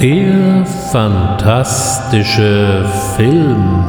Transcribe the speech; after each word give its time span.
Der 0.00 0.64
fantastische 0.92 2.88
Film. 3.16 3.84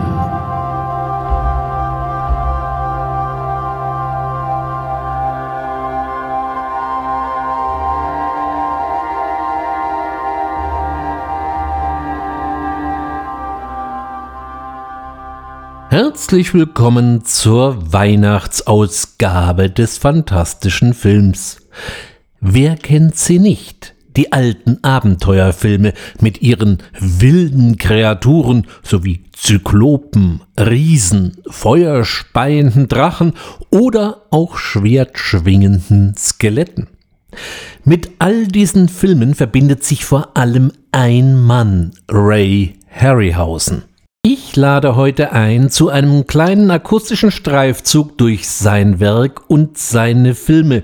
Herzlich 15.92 16.56
willkommen 16.56 17.24
zur 17.24 17.94
Weihnachtsausgabe 17.94 19.70
des 19.70 20.00
fantastischen 20.00 20.96
Films. 20.96 21.58
Wer 22.40 22.78
kennt 22.78 23.16
sie 23.16 23.38
nicht? 23.38 23.79
Die 24.20 24.34
alten 24.34 24.80
Abenteuerfilme 24.82 25.94
mit 26.20 26.42
ihren 26.42 26.80
wilden 27.00 27.78
Kreaturen 27.78 28.68
sowie 28.84 29.24
Zyklopen, 29.32 30.42
Riesen, 30.60 31.38
feuerspeienden 31.50 32.90
Drachen 32.90 33.32
oder 33.70 34.26
auch 34.30 34.58
schwertschwingenden 34.58 36.18
Skeletten. 36.18 36.88
Mit 37.86 38.12
all 38.20 38.46
diesen 38.48 38.90
Filmen 38.90 39.36
verbindet 39.36 39.86
sich 39.86 40.04
vor 40.04 40.36
allem 40.36 40.74
ein 40.92 41.42
Mann, 41.42 41.92
Ray 42.12 42.74
Harryhausen. 42.92 43.84
Ich 44.22 44.58
lade 44.58 44.98
heute 44.98 45.32
ein 45.32 45.70
zu 45.70 45.88
einem 45.88 46.28
kleinen 46.28 46.72
akustischen 46.72 47.32
Streifzug 47.32 48.18
durch 48.18 48.50
sein 48.50 49.00
Werk 49.00 49.50
und 49.50 49.78
seine 49.78 50.36
Filme 50.36 50.84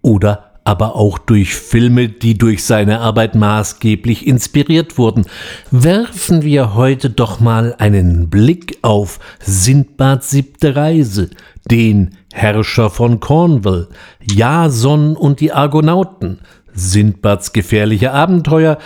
oder 0.00 0.51
aber 0.64 0.94
auch 0.96 1.18
durch 1.18 1.54
Filme, 1.54 2.08
die 2.08 2.38
durch 2.38 2.64
seine 2.64 3.00
Arbeit 3.00 3.34
maßgeblich 3.34 4.26
inspiriert 4.26 4.96
wurden. 4.98 5.26
Werfen 5.70 6.42
wir 6.42 6.74
heute 6.74 7.10
doch 7.10 7.40
mal 7.40 7.74
einen 7.78 8.30
Blick 8.30 8.78
auf 8.82 9.18
Sindbads 9.40 10.30
siebte 10.30 10.76
Reise, 10.76 11.30
den 11.70 12.10
Herrscher 12.32 12.90
von 12.90 13.20
Cornwall, 13.20 13.88
Jason 14.22 15.16
und 15.16 15.40
die 15.40 15.52
Argonauten, 15.52 16.38
Sindbads 16.72 17.52
gefährliche 17.52 18.12
Abenteuer, 18.12 18.78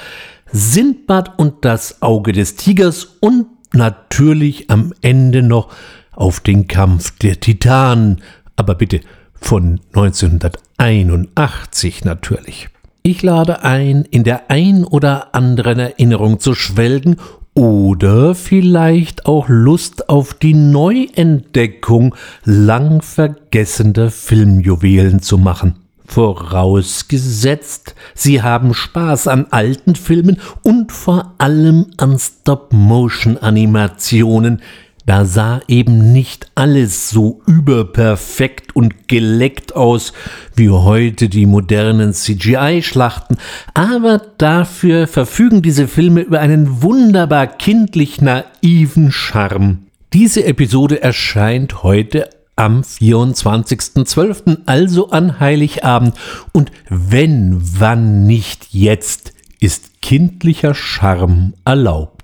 Sindbad 0.52 1.38
und 1.38 1.64
das 1.64 2.02
Auge 2.02 2.32
des 2.32 2.56
Tigers 2.56 3.16
und 3.20 3.46
natürlich 3.72 4.70
am 4.70 4.92
Ende 5.02 5.42
noch 5.42 5.68
auf 6.12 6.40
den 6.40 6.66
Kampf 6.66 7.16
der 7.18 7.40
Titanen, 7.40 8.22
aber 8.56 8.74
bitte 8.74 9.00
von 9.46 9.80
1981 9.94 12.04
natürlich. 12.04 12.68
Ich 13.04 13.22
lade 13.22 13.62
ein, 13.62 14.04
in 14.10 14.24
der 14.24 14.50
ein 14.50 14.84
oder 14.84 15.36
anderen 15.36 15.78
Erinnerung 15.78 16.40
zu 16.40 16.54
schwelgen 16.54 17.18
oder 17.54 18.34
vielleicht 18.34 19.26
auch 19.26 19.48
Lust 19.48 20.08
auf 20.08 20.34
die 20.34 20.54
Neuentdeckung 20.54 22.16
lang 22.44 23.02
vergessener 23.02 24.10
Filmjuwelen 24.10 25.22
zu 25.22 25.38
machen. 25.38 25.76
Vorausgesetzt, 26.06 27.94
Sie 28.14 28.42
haben 28.42 28.74
Spaß 28.74 29.28
an 29.28 29.46
alten 29.50 29.94
Filmen 29.94 30.40
und 30.64 30.90
vor 30.90 31.34
allem 31.38 31.86
an 31.98 32.18
Stop-Motion-Animationen. 32.18 34.60
Da 35.06 35.24
sah 35.24 35.60
eben 35.68 36.12
nicht 36.12 36.50
alles 36.56 37.10
so 37.10 37.40
überperfekt 37.46 38.74
und 38.74 39.06
geleckt 39.06 39.76
aus 39.76 40.12
wie 40.56 40.68
heute 40.68 41.28
die 41.28 41.46
modernen 41.46 42.12
CGI-Schlachten, 42.12 43.36
aber 43.72 44.20
dafür 44.38 45.06
verfügen 45.06 45.62
diese 45.62 45.86
Filme 45.86 46.22
über 46.22 46.40
einen 46.40 46.82
wunderbar 46.82 47.46
kindlich 47.46 48.20
naiven 48.20 49.12
Charme. 49.12 49.78
Diese 50.12 50.44
Episode 50.44 51.00
erscheint 51.00 51.84
heute 51.84 52.28
am 52.56 52.80
24.12., 52.80 54.58
also 54.66 55.10
an 55.10 55.38
Heiligabend. 55.38 56.14
Und 56.52 56.72
wenn, 56.88 57.60
wann 57.60 58.26
nicht 58.26 58.68
jetzt, 58.72 59.34
ist 59.60 60.02
kindlicher 60.02 60.74
Charme 60.74 61.52
erlaubt. 61.64 62.15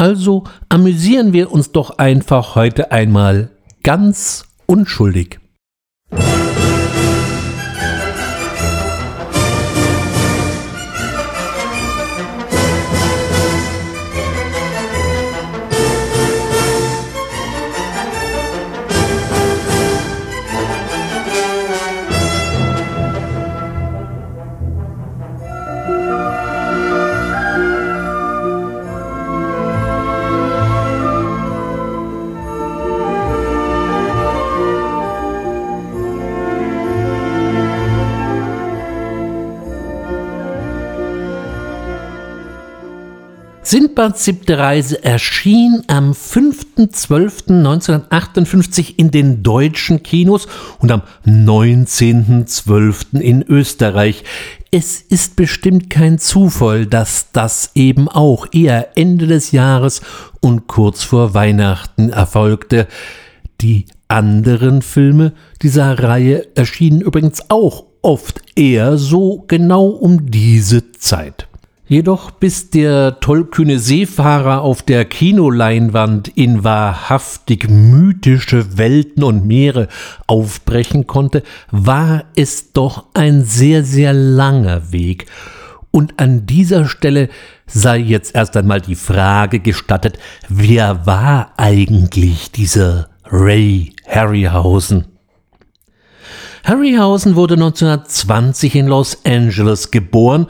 Also 0.00 0.44
amüsieren 0.68 1.32
wir 1.32 1.50
uns 1.50 1.72
doch 1.72 1.98
einfach 1.98 2.54
heute 2.54 2.92
einmal 2.92 3.50
ganz 3.82 4.46
unschuldig. 4.66 5.40
Sindbads 43.70 44.24
siebte 44.24 44.56
Reise 44.56 45.04
erschien 45.04 45.82
am 45.88 46.12
5.12.1958 46.12 48.94
in 48.96 49.10
den 49.10 49.42
deutschen 49.42 50.02
Kinos 50.02 50.48
und 50.78 50.90
am 50.90 51.02
19.12. 51.26 53.20
in 53.20 53.42
Österreich. 53.42 54.24
Es 54.70 55.02
ist 55.02 55.36
bestimmt 55.36 55.90
kein 55.90 56.18
Zufall, 56.18 56.86
dass 56.86 57.30
das 57.32 57.72
eben 57.74 58.08
auch 58.08 58.46
eher 58.52 58.96
Ende 58.96 59.26
des 59.26 59.52
Jahres 59.52 60.00
und 60.40 60.66
kurz 60.66 61.02
vor 61.02 61.34
Weihnachten 61.34 62.08
erfolgte. 62.08 62.88
Die 63.60 63.84
anderen 64.08 64.80
Filme 64.80 65.34
dieser 65.60 66.02
Reihe 66.02 66.56
erschienen 66.56 67.02
übrigens 67.02 67.50
auch 67.50 67.84
oft 68.00 68.40
eher 68.56 68.96
so 68.96 69.44
genau 69.46 69.88
um 69.88 70.30
diese 70.30 70.90
Zeit. 70.92 71.47
Jedoch 71.90 72.30
bis 72.30 72.68
der 72.68 73.18
tollkühne 73.20 73.78
Seefahrer 73.78 74.60
auf 74.60 74.82
der 74.82 75.06
Kinoleinwand 75.06 76.28
in 76.28 76.62
wahrhaftig 76.62 77.70
mythische 77.70 78.76
Welten 78.76 79.22
und 79.22 79.46
Meere 79.46 79.88
aufbrechen 80.26 81.06
konnte, 81.06 81.42
war 81.70 82.24
es 82.36 82.74
doch 82.74 83.06
ein 83.14 83.42
sehr, 83.42 83.84
sehr 83.84 84.12
langer 84.12 84.92
Weg. 84.92 85.24
Und 85.90 86.20
an 86.20 86.44
dieser 86.44 86.84
Stelle 86.84 87.30
sei 87.66 87.96
jetzt 87.96 88.34
erst 88.34 88.54
einmal 88.58 88.82
die 88.82 88.94
Frage 88.94 89.58
gestattet, 89.58 90.18
wer 90.50 91.06
war 91.06 91.52
eigentlich 91.56 92.52
dieser 92.52 93.08
Ray 93.24 93.94
Harryhausen? 94.06 95.06
Harryhausen 96.64 97.34
wurde 97.34 97.54
1920 97.54 98.74
in 98.74 98.88
Los 98.88 99.24
Angeles 99.24 99.90
geboren 99.90 100.48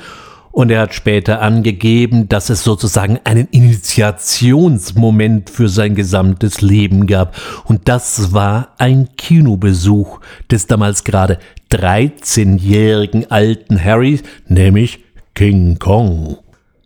und 0.51 0.71
er 0.71 0.83
hat 0.83 0.95
später 0.95 1.41
angegeben, 1.41 2.29
dass 2.29 2.51
es 2.51 2.65
sozusagen 2.65 3.21
einen 3.25 3.49
Initiationsmoment 3.51 5.51
für 5.51 5.69
sein 5.69 5.95
gesamtes 5.95 6.61
Leben 6.61 7.07
gab. 7.07 7.37
Und 7.65 7.89
das 7.89 8.33
war 8.33 8.75
ein 8.79 9.11
Kinobesuch 9.17 10.21
des 10.51 10.67
damals 10.67 11.05
gerade 11.05 11.39
13-jährigen 11.71 13.31
alten 13.31 13.83
Harry, 13.83 14.21
nämlich 14.49 15.05
King 15.35 15.79
Kong. 15.79 16.39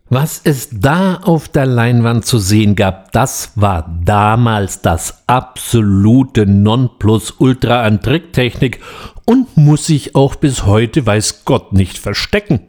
Was 0.09 0.41
es 0.43 0.69
da 0.71 1.21
auf 1.23 1.47
der 1.47 1.65
Leinwand 1.65 2.25
zu 2.25 2.37
sehen 2.37 2.75
gab, 2.75 3.11
das 3.13 3.53
war 3.55 3.97
damals 4.03 4.81
das 4.81 5.23
absolute 5.25 6.45
Nonplusultra 6.45 7.81
an 7.81 7.99
Tricktechnik 7.99 8.79
und 9.25 9.57
muss 9.57 9.87
sich 9.87 10.13
auch 10.13 10.35
bis 10.35 10.67
heute 10.67 11.07
weiß 11.07 11.45
Gott 11.45 11.73
nicht 11.73 11.97
verstecken. 11.97 12.59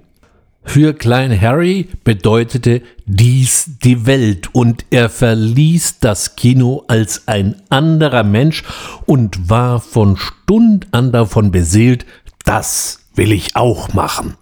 Für 0.65 0.95
Klein 0.95 1.41
Harry 1.41 1.89
bedeutete 2.03 2.83
dies 3.07 3.71
die 3.85 4.07
Welt 4.07 4.49
und 4.53 4.87
er 4.91 5.09
verließ 5.09 6.01
das 6.01 6.37
Kino 6.37 6.85
als 6.89 7.29
ein 7.29 7.63
anderer 7.69 8.25
Mensch 8.25 8.65
und 9.07 9.51
war 9.51 9.81
von 9.81 10.17
Stund 10.17 10.89
an 10.91 11.13
davon 11.13 11.51
beseelt, 11.51 12.07
das 12.45 13.01
will 13.15 13.31
ich 13.31 13.55
auch 13.57 13.93
machen. 13.93 14.37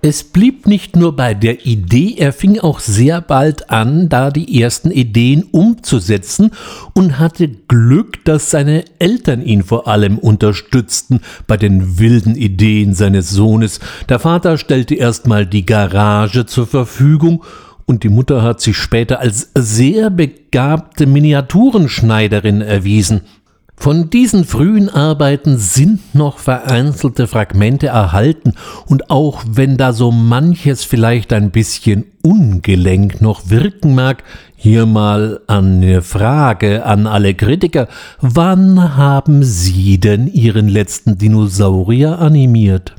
Es 0.00 0.22
blieb 0.22 0.68
nicht 0.68 0.94
nur 0.94 1.16
bei 1.16 1.34
der 1.34 1.66
Idee, 1.66 2.14
er 2.18 2.32
fing 2.32 2.60
auch 2.60 2.78
sehr 2.78 3.20
bald 3.20 3.70
an, 3.70 4.08
da 4.08 4.30
die 4.30 4.60
ersten 4.62 4.92
Ideen 4.92 5.42
umzusetzen 5.50 6.52
und 6.94 7.18
hatte 7.18 7.48
Glück, 7.48 8.24
dass 8.24 8.52
seine 8.52 8.84
Eltern 9.00 9.42
ihn 9.42 9.64
vor 9.64 9.88
allem 9.88 10.18
unterstützten 10.18 11.20
bei 11.48 11.56
den 11.56 11.98
wilden 11.98 12.36
Ideen 12.36 12.94
seines 12.94 13.30
Sohnes. 13.30 13.80
Der 14.08 14.20
Vater 14.20 14.56
stellte 14.56 14.94
erstmal 14.94 15.46
die 15.46 15.66
Garage 15.66 16.46
zur 16.46 16.68
Verfügung 16.68 17.42
und 17.84 18.04
die 18.04 18.08
Mutter 18.08 18.42
hat 18.42 18.60
sich 18.60 18.76
später 18.76 19.18
als 19.18 19.50
sehr 19.56 20.10
begabte 20.10 21.06
Miniaturenschneiderin 21.06 22.60
erwiesen. 22.60 23.22
Von 23.80 24.10
diesen 24.10 24.44
frühen 24.44 24.88
Arbeiten 24.88 25.56
sind 25.56 26.12
noch 26.12 26.38
vereinzelte 26.38 27.28
Fragmente 27.28 27.86
erhalten 27.86 28.54
und 28.86 29.08
auch 29.08 29.44
wenn 29.48 29.76
da 29.76 29.92
so 29.92 30.10
manches 30.10 30.82
vielleicht 30.82 31.32
ein 31.32 31.52
bisschen 31.52 32.04
ungelenk 32.22 33.20
noch 33.20 33.50
wirken 33.50 33.94
mag, 33.94 34.24
hier 34.56 34.84
mal 34.84 35.40
eine 35.46 36.02
Frage 36.02 36.84
an 36.84 37.06
alle 37.06 37.34
Kritiker, 37.34 37.86
wann 38.20 38.96
haben 38.96 39.44
Sie 39.44 39.98
denn 39.98 40.26
Ihren 40.26 40.66
letzten 40.66 41.16
Dinosaurier 41.16 42.18
animiert? 42.18 42.97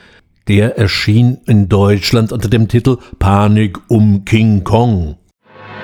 Der 0.50 0.78
erschien 0.78 1.40
in 1.48 1.70
Deutschland 1.70 2.32
unter 2.32 2.50
dem 2.50 2.68
Titel 2.68 2.98
Panik 3.18 3.80
um 3.88 4.26
King 4.26 4.64
Kong. 4.66 5.16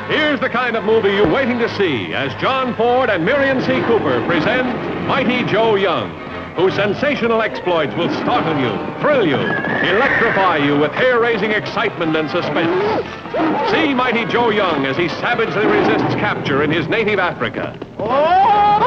Here's 0.08 0.40
the 0.40 0.50
kind 0.50 0.76
of 0.76 0.84
movie 0.84 1.10
you're 1.10 1.28
waiting 1.28 1.58
to 1.58 1.68
see 1.78 2.14
as 2.14 2.32
John 2.40 2.76
Ford 2.76 3.10
and 3.10 3.26
Miriam 3.26 3.60
C. 3.62 3.82
Cooper 3.88 4.24
present 4.28 4.68
Mighty 5.08 5.44
Joe 5.52 5.74
Young, 5.74 6.12
whose 6.56 6.76
sensational 6.76 7.42
exploits 7.42 7.96
will 7.96 8.14
startle 8.22 8.56
you, 8.60 9.02
thrill 9.02 9.26
you, 9.26 9.36
electrify 9.36 10.58
you 10.58 10.78
with 10.78 10.92
hair-raising 10.92 11.50
excitement 11.50 12.16
and 12.16 12.30
suspense. 12.30 13.72
See 13.72 13.96
Mighty 13.96 14.26
Joe 14.26 14.52
Young 14.52 14.86
as 14.86 14.96
he 14.96 15.10
savagely 15.10 15.66
resists 15.66 16.14
capture 16.16 16.62
in 16.62 16.70
his 16.72 16.88
native 16.88 17.18
Africa. 17.18 17.76
Oh! 17.98 18.78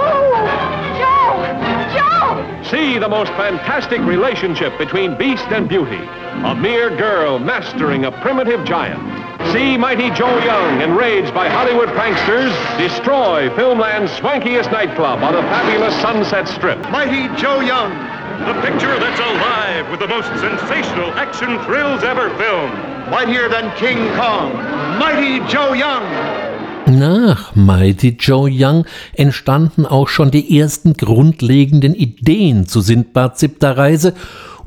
Joe! 0.98 1.98
Joe! 1.98 2.62
See 2.70 2.96
the 2.96 3.08
most 3.08 3.32
fantastic 3.32 4.00
relationship 4.02 4.78
between 4.78 5.18
beast 5.18 5.46
and 5.48 5.68
beauty. 5.68 6.00
A 6.44 6.54
mere 6.54 6.96
girl 6.96 7.40
mastering 7.40 8.04
a 8.04 8.12
primitive 8.22 8.64
giant. 8.64 9.27
See 9.46 9.78
Mighty 9.78 10.10
Joe 10.10 10.38
Young, 10.44 10.82
enraged 10.82 11.32
by 11.32 11.48
Hollywood 11.48 11.88
pranksters, 11.90 12.52
destroy 12.76 13.48
Filmland's 13.50 14.12
swankiest 14.12 14.70
nightclub 14.70 15.22
on 15.22 15.32
the 15.32 15.42
fabulous 15.42 15.94
Sunset 16.02 16.46
Strip. 16.48 16.78
Mighty 16.90 17.34
Joe 17.40 17.60
Young. 17.60 17.90
The 18.46 18.60
picture 18.60 18.98
that's 18.98 19.20
alive 19.20 19.90
with 19.90 20.00
the 20.00 20.08
most 20.08 20.28
sensational 20.40 21.10
action 21.12 21.58
thrills 21.64 22.02
ever 22.02 22.28
filmed. 22.36 22.74
Mightier 23.10 23.48
than 23.48 23.74
King 23.76 24.14
Kong. 24.16 24.52
Mighty 24.98 25.40
Joe 25.48 25.72
Young. 25.72 26.04
Nach 26.86 27.54
Mighty 27.54 28.16
Joe 28.18 28.48
Young 28.50 28.86
entstanden 29.14 29.86
auch 29.86 30.08
schon 30.08 30.30
die 30.30 30.58
ersten 30.58 30.94
grundlegenden 30.94 31.94
Ideen 31.94 32.66
zu 32.66 32.80
Sindbad 32.80 33.38
siebter 33.38 33.76
Reise 33.76 34.14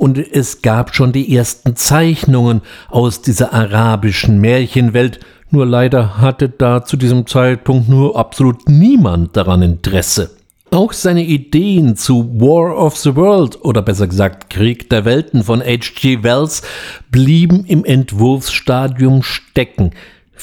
und 0.01 0.18
es 0.18 0.63
gab 0.63 0.95
schon 0.95 1.12
die 1.12 1.36
ersten 1.36 1.75
Zeichnungen 1.75 2.62
aus 2.89 3.21
dieser 3.21 3.53
arabischen 3.53 4.42
Märchenwelt, 4.42 5.19
nur 5.51 5.68
leider 5.68 6.18
hatte 6.18 6.50
da 6.50 6.83
zu 6.83 6.98
diesem 6.98 7.27
Zeitpunkt 7.27 7.88
nur 7.88 8.18
absolut 8.18 8.68
niemand 8.68 9.38
daran 9.38 9.62
Interesse. 9.62 10.31
Auch 10.71 10.94
seine 10.94 11.24
Ideen 11.24 11.98
zu 11.98 12.31
War 12.39 12.75
of 12.83 12.98
the 12.98 13.15
World 13.15 13.63
oder 13.63 13.83
besser 13.83 14.07
gesagt 14.07 14.50
Krieg 14.50 14.89
der 14.89 15.06
Welten 15.06 15.44
von 15.44 15.62
H.G. 15.62 16.24
Wells 16.24 16.63
blieben 17.12 17.63
im 17.65 17.86
Entwurfsstadium 17.86 19.21
stecken. 19.21 19.92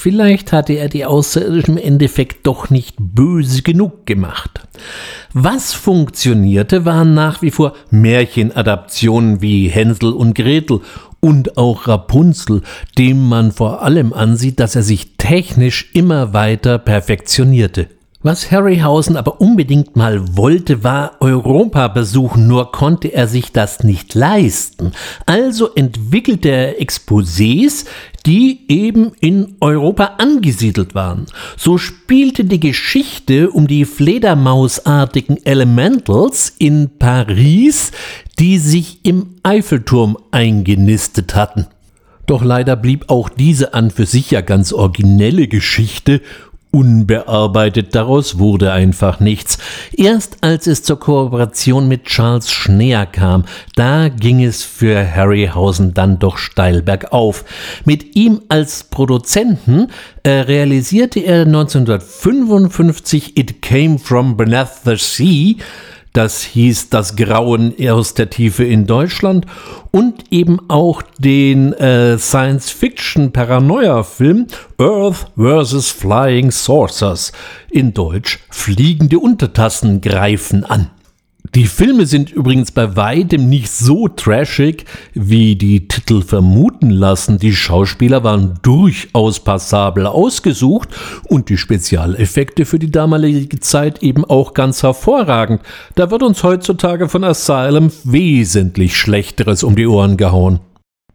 Vielleicht 0.00 0.52
hatte 0.52 0.74
er 0.74 0.88
die 0.88 1.04
Außerirdischen 1.04 1.76
im 1.76 1.84
Endeffekt 1.84 2.46
doch 2.46 2.70
nicht 2.70 2.94
böse 3.00 3.62
genug 3.62 4.06
gemacht. 4.06 4.60
Was 5.34 5.72
funktionierte, 5.72 6.84
waren 6.84 7.14
nach 7.14 7.42
wie 7.42 7.50
vor 7.50 7.72
Märchenadaptionen 7.90 9.42
wie 9.42 9.66
Hänsel 9.66 10.12
und 10.12 10.36
Gretel 10.36 10.82
und 11.18 11.58
auch 11.58 11.88
Rapunzel, 11.88 12.62
dem 12.96 13.28
man 13.28 13.50
vor 13.50 13.82
allem 13.82 14.12
ansieht, 14.12 14.60
dass 14.60 14.76
er 14.76 14.84
sich 14.84 15.16
technisch 15.16 15.90
immer 15.94 16.32
weiter 16.32 16.78
perfektionierte. 16.78 17.88
Was 18.20 18.50
Harryhausen 18.50 19.16
aber 19.16 19.40
unbedingt 19.40 19.94
mal 19.94 20.36
wollte, 20.36 20.82
war 20.82 21.18
Europa 21.20 21.86
besuchen, 21.86 22.48
nur 22.48 22.72
konnte 22.72 23.14
er 23.14 23.28
sich 23.28 23.52
das 23.52 23.84
nicht 23.84 24.12
leisten. 24.16 24.90
Also 25.24 25.72
entwickelte 25.72 26.48
er 26.48 26.80
Exposés, 26.80 27.84
die 28.26 28.64
eben 28.66 29.12
in 29.20 29.54
Europa 29.60 30.16
angesiedelt 30.18 30.96
waren. 30.96 31.26
So 31.56 31.78
spielte 31.78 32.44
die 32.44 32.58
Geschichte 32.58 33.50
um 33.50 33.68
die 33.68 33.84
Fledermausartigen 33.84 35.46
Elementals 35.46 36.52
in 36.58 36.90
Paris, 36.98 37.92
die 38.40 38.58
sich 38.58 39.04
im 39.04 39.36
Eiffelturm 39.44 40.18
eingenistet 40.32 41.36
hatten. 41.36 41.68
Doch 42.28 42.44
leider 42.44 42.76
blieb 42.76 43.06
auch 43.08 43.30
diese 43.30 43.72
an 43.72 43.90
für 43.90 44.04
sich 44.04 44.32
ja 44.32 44.42
ganz 44.42 44.74
originelle 44.74 45.48
Geschichte 45.48 46.20
unbearbeitet, 46.70 47.94
daraus 47.94 48.38
wurde 48.38 48.72
einfach 48.72 49.20
nichts. 49.20 49.58
Erst 49.92 50.38
als 50.42 50.66
es 50.66 50.82
zur 50.82 51.00
Kooperation 51.00 51.88
mit 51.88 52.04
Charles 52.04 52.50
Schneer 52.50 53.06
kam, 53.06 53.44
da 53.74 54.08
ging 54.08 54.42
es 54.42 54.62
für 54.62 55.14
Harryhausen 55.14 55.94
dann 55.94 56.18
doch 56.18 56.38
steil 56.38 56.82
bergauf. 56.82 57.44
Mit 57.84 58.16
ihm 58.16 58.42
als 58.48 58.84
Produzenten 58.84 59.88
äh, 60.22 60.30
realisierte 60.30 61.20
er 61.20 61.42
1955 61.42 63.36
It 63.36 63.62
Came 63.62 63.98
From 63.98 64.36
Beneath 64.36 64.84
the 64.84 64.96
Sea, 64.96 65.56
das 66.18 66.42
hieß 66.42 66.90
Das 66.90 67.14
Grauen 67.14 67.74
aus 67.88 68.14
der 68.14 68.28
Tiefe 68.28 68.64
in 68.64 68.86
Deutschland 68.86 69.46
und 69.92 70.32
eben 70.32 70.58
auch 70.68 71.00
den 71.18 71.72
äh, 71.74 72.18
Science-Fiction-Paranoia-Film 72.18 74.48
Earth 74.78 75.30
vs. 75.36 75.92
Flying 75.92 76.50
Saucers. 76.50 77.30
In 77.70 77.94
Deutsch 77.94 78.40
Fliegende 78.50 79.20
Untertassen 79.20 80.00
greifen 80.00 80.64
an. 80.64 80.90
Die 81.54 81.66
Filme 81.66 82.06
sind 82.06 82.30
übrigens 82.30 82.72
bei 82.72 82.96
weitem 82.96 83.48
nicht 83.48 83.70
so 83.70 84.08
trashig, 84.08 84.84
wie 85.14 85.56
die 85.56 85.88
Titel 85.88 86.22
vermuten 86.22 86.90
lassen. 86.90 87.38
Die 87.38 87.54
Schauspieler 87.54 88.22
waren 88.22 88.58
durchaus 88.62 89.40
passabel 89.40 90.06
ausgesucht 90.06 90.90
und 91.28 91.48
die 91.48 91.56
Spezialeffekte 91.56 92.66
für 92.66 92.78
die 92.78 92.90
damalige 92.90 93.60
Zeit 93.60 94.02
eben 94.02 94.24
auch 94.24 94.52
ganz 94.52 94.82
hervorragend. 94.82 95.62
Da 95.94 96.10
wird 96.10 96.22
uns 96.22 96.42
heutzutage 96.42 97.08
von 97.08 97.24
Asylum 97.24 97.90
wesentlich 98.04 98.96
Schlechteres 98.96 99.62
um 99.62 99.74
die 99.74 99.86
Ohren 99.86 100.16
gehauen. 100.16 100.60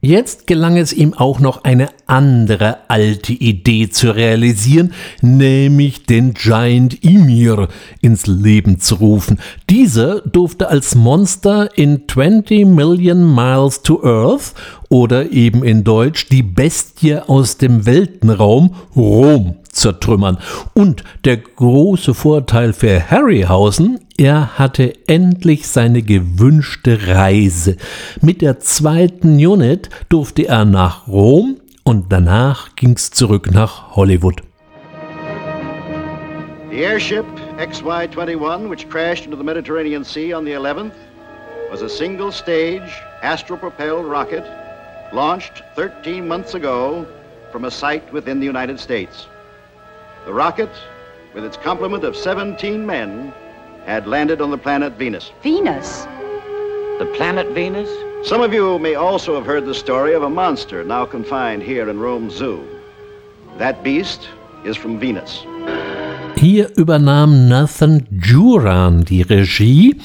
Jetzt 0.05 0.47
gelang 0.47 0.75
es 0.75 0.91
ihm 0.91 1.13
auch 1.13 1.39
noch 1.39 1.63
eine 1.63 1.87
andere 2.07 2.77
alte 2.89 3.33
Idee 3.33 3.89
zu 3.89 4.11
realisieren, 4.15 4.93
nämlich 5.21 6.05
den 6.05 6.33
Giant 6.33 7.03
Emir 7.03 7.67
ins 8.01 8.27
Leben 8.27 8.79
zu 8.79 8.95
rufen. 8.95 9.39
Dieser 9.69 10.21
durfte 10.21 10.69
als 10.69 10.95
Monster 10.95 11.69
in 11.77 12.03
20 12.07 12.65
Million 12.65 13.33
Miles 13.33 13.81
to 13.81 14.03
Earth 14.03 14.53
oder 14.89 15.31
eben 15.31 15.63
in 15.63 15.83
Deutsch 15.83 16.27
die 16.29 16.43
Bestie 16.43 17.17
aus 17.17 17.57
dem 17.57 17.85
Weltenraum 17.85 18.75
Rom 18.95 19.55
zertrümmern. 19.73 20.37
Und 20.73 21.03
der 21.25 21.37
große 21.37 22.13
Vorteil 22.13 22.73
für 22.73 23.09
Harryhausen, 23.09 23.99
er 24.17 24.59
hatte 24.59 24.93
endlich 25.07 25.67
seine 25.67 26.03
gewünschte 26.03 27.07
Reise. 27.07 27.77
Mit 28.21 28.41
der 28.41 28.59
zweiten 28.59 29.35
Unit 29.35 29.89
durfte 30.09 30.47
er 30.47 30.65
nach 30.65 31.07
Rom 31.07 31.57
und 31.83 32.11
danach 32.11 32.75
ging's 32.75 33.11
zurück 33.11 33.51
nach 33.51 33.95
Hollywood. 33.95 34.41
The 36.69 36.85
airship 36.85 37.25
XY-21, 37.57 38.67
which 38.67 38.89
crashed 38.89 39.25
into 39.25 39.37
the 39.37 39.43
Mediterranean 39.43 40.03
Sea 40.03 40.33
on 40.33 40.43
the 40.43 40.53
11th, 40.53 40.95
was 41.69 41.81
a 41.81 41.89
single-stage 41.89 43.01
astral-propelled 43.21 44.05
rocket 44.05 44.43
launched 45.13 45.61
13 45.75 46.27
months 46.27 46.55
ago 46.55 47.05
from 47.51 47.65
a 47.65 47.71
site 47.71 48.11
within 48.11 48.39
the 48.39 48.45
United 48.45 48.79
States. 48.79 49.27
The 50.25 50.33
rocket, 50.33 50.71
with 51.35 51.45
its 51.45 51.57
complement 51.57 52.03
of 52.03 52.15
17 52.15 52.85
men, 52.85 53.33
had 53.85 54.07
landed 54.07 54.41
on 54.41 54.49
the 54.49 54.57
planet 54.57 54.93
Venus. 54.93 55.31
Venus? 55.43 56.05
The 56.99 57.11
planet 57.15 57.49
Venus? 57.53 57.89
Some 58.25 58.41
of 58.41 58.53
you 58.53 58.79
may 58.79 58.95
also 58.95 59.35
have 59.35 59.45
heard 59.45 59.65
the 59.65 59.73
story 59.73 60.15
of 60.15 60.23
a 60.23 60.29
monster 60.29 60.85
now 60.85 61.05
confined 61.05 61.61
here 61.61 61.89
in 61.89 61.99
Rome 61.99 62.29
Zoo. 62.29 62.61
That 63.57 63.83
beast 63.83 64.29
is 64.63 64.77
from 64.77 65.01
Venus. 65.01 65.45
Hier 66.37 66.69
übernahm 66.77 67.49
Nathan 67.49 68.07
Juran 68.11 69.03
die 69.03 69.23
Regie. 69.23 69.99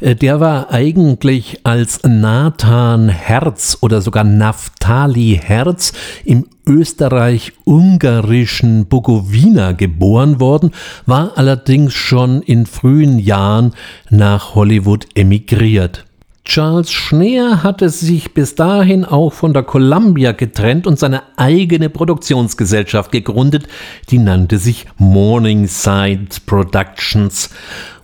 Äh, 0.00 0.14
der 0.14 0.38
war 0.38 0.70
eigentlich 0.70 1.60
als 1.64 2.02
Nathan 2.02 3.08
Herz 3.08 3.78
oder 3.80 4.02
sogar 4.02 4.24
Naftali 4.24 5.40
Herz 5.42 5.94
im 6.26 6.44
österreich-ungarischen 6.66 8.84
Bukowina 8.84 9.72
geboren 9.72 10.40
worden, 10.40 10.72
war 11.06 11.32
allerdings 11.36 11.94
schon 11.94 12.42
in 12.42 12.66
frühen 12.66 13.18
Jahren 13.18 13.72
nach 14.10 14.54
Hollywood 14.54 15.06
emigriert. 15.14 16.04
Charles 16.44 16.90
Schneer 16.90 17.62
hatte 17.62 17.88
sich 17.88 18.34
bis 18.34 18.56
dahin 18.56 19.04
auch 19.04 19.32
von 19.32 19.54
der 19.54 19.62
Columbia 19.62 20.32
getrennt 20.32 20.86
und 20.86 20.98
seine 20.98 21.22
eigene 21.36 21.88
Produktionsgesellschaft 21.88 23.12
gegründet, 23.12 23.68
die 24.10 24.18
nannte 24.18 24.58
sich 24.58 24.86
Morningside 24.98 26.26
Productions. 26.44 27.50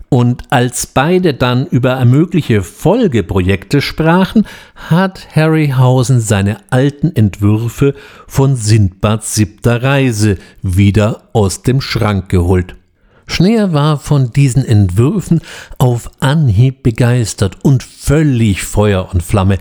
Und 0.08 0.44
als 0.50 0.86
beide 0.86 1.34
dann 1.34 1.66
über 1.66 2.02
mögliche 2.04 2.62
Folgeprojekte 2.62 3.82
sprachen, 3.82 4.46
hat 4.74 5.28
Harryhausen 5.34 6.20
seine 6.20 6.58
alten 6.70 7.14
Entwürfe 7.14 7.94
von 8.26 8.56
Sindbads 8.56 9.34
siebter 9.34 9.82
Reise 9.82 10.38
wieder 10.62 11.28
aus 11.34 11.62
dem 11.62 11.82
Schrank 11.82 12.30
geholt. 12.30 12.76
Schneer 13.28 13.72
war 13.72 14.00
von 14.00 14.32
diesen 14.32 14.64
Entwürfen 14.64 15.40
auf 15.78 16.10
Anhieb 16.18 16.82
begeistert 16.82 17.58
und 17.62 17.84
völlig 17.84 18.64
Feuer 18.64 19.10
und 19.12 19.22
Flamme. 19.22 19.58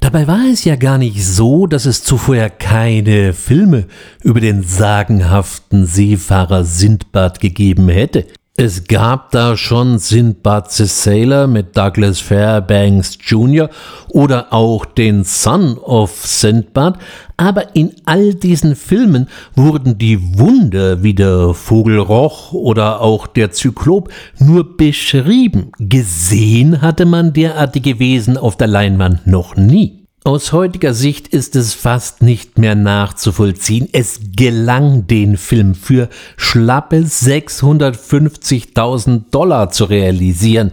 Dabei 0.00 0.26
war 0.26 0.46
es 0.50 0.64
ja 0.64 0.76
gar 0.76 0.98
nicht 0.98 1.22
so, 1.24 1.66
dass 1.66 1.86
es 1.86 2.04
zuvor 2.04 2.48
keine 2.50 3.32
Filme 3.32 3.86
über 4.22 4.40
den 4.40 4.62
sagenhaften 4.62 5.86
Seefahrer 5.86 6.64
Sindbad 6.64 7.40
gegeben 7.40 7.88
hätte. 7.88 8.26
Es 8.56 8.84
gab 8.84 9.32
da 9.32 9.56
schon 9.56 9.98
Sindbad 9.98 10.70
the 10.70 10.84
Sailor 10.84 11.48
mit 11.48 11.76
Douglas 11.76 12.20
Fairbanks 12.20 13.18
Jr. 13.20 13.68
oder 14.10 14.52
auch 14.52 14.84
den 14.84 15.24
Son 15.24 15.76
of 15.76 16.24
Sindbad, 16.24 17.00
aber 17.36 17.74
in 17.74 17.90
all 18.04 18.32
diesen 18.32 18.76
Filmen 18.76 19.26
wurden 19.56 19.98
die 19.98 20.38
Wunder 20.38 21.02
wie 21.02 21.14
der 21.14 21.52
Vogelroch 21.52 22.52
oder 22.52 23.00
auch 23.00 23.26
der 23.26 23.50
Zyklop 23.50 24.12
nur 24.38 24.76
beschrieben. 24.76 25.72
Gesehen 25.80 26.80
hatte 26.80 27.06
man 27.06 27.32
derartige 27.32 27.98
Wesen 27.98 28.36
auf 28.36 28.56
der 28.56 28.68
Leinwand 28.68 29.26
noch 29.26 29.56
nie. 29.56 30.03
Aus 30.26 30.54
heutiger 30.54 30.94
Sicht 30.94 31.28
ist 31.28 31.54
es 31.54 31.74
fast 31.74 32.22
nicht 32.22 32.56
mehr 32.56 32.74
nachzuvollziehen. 32.74 33.90
Es 33.92 34.20
gelang 34.34 35.06
den 35.06 35.36
Film 35.36 35.74
für 35.74 36.08
schlappe 36.38 37.00
650.000 37.00 39.24
Dollar 39.30 39.68
zu 39.68 39.84
realisieren. 39.84 40.72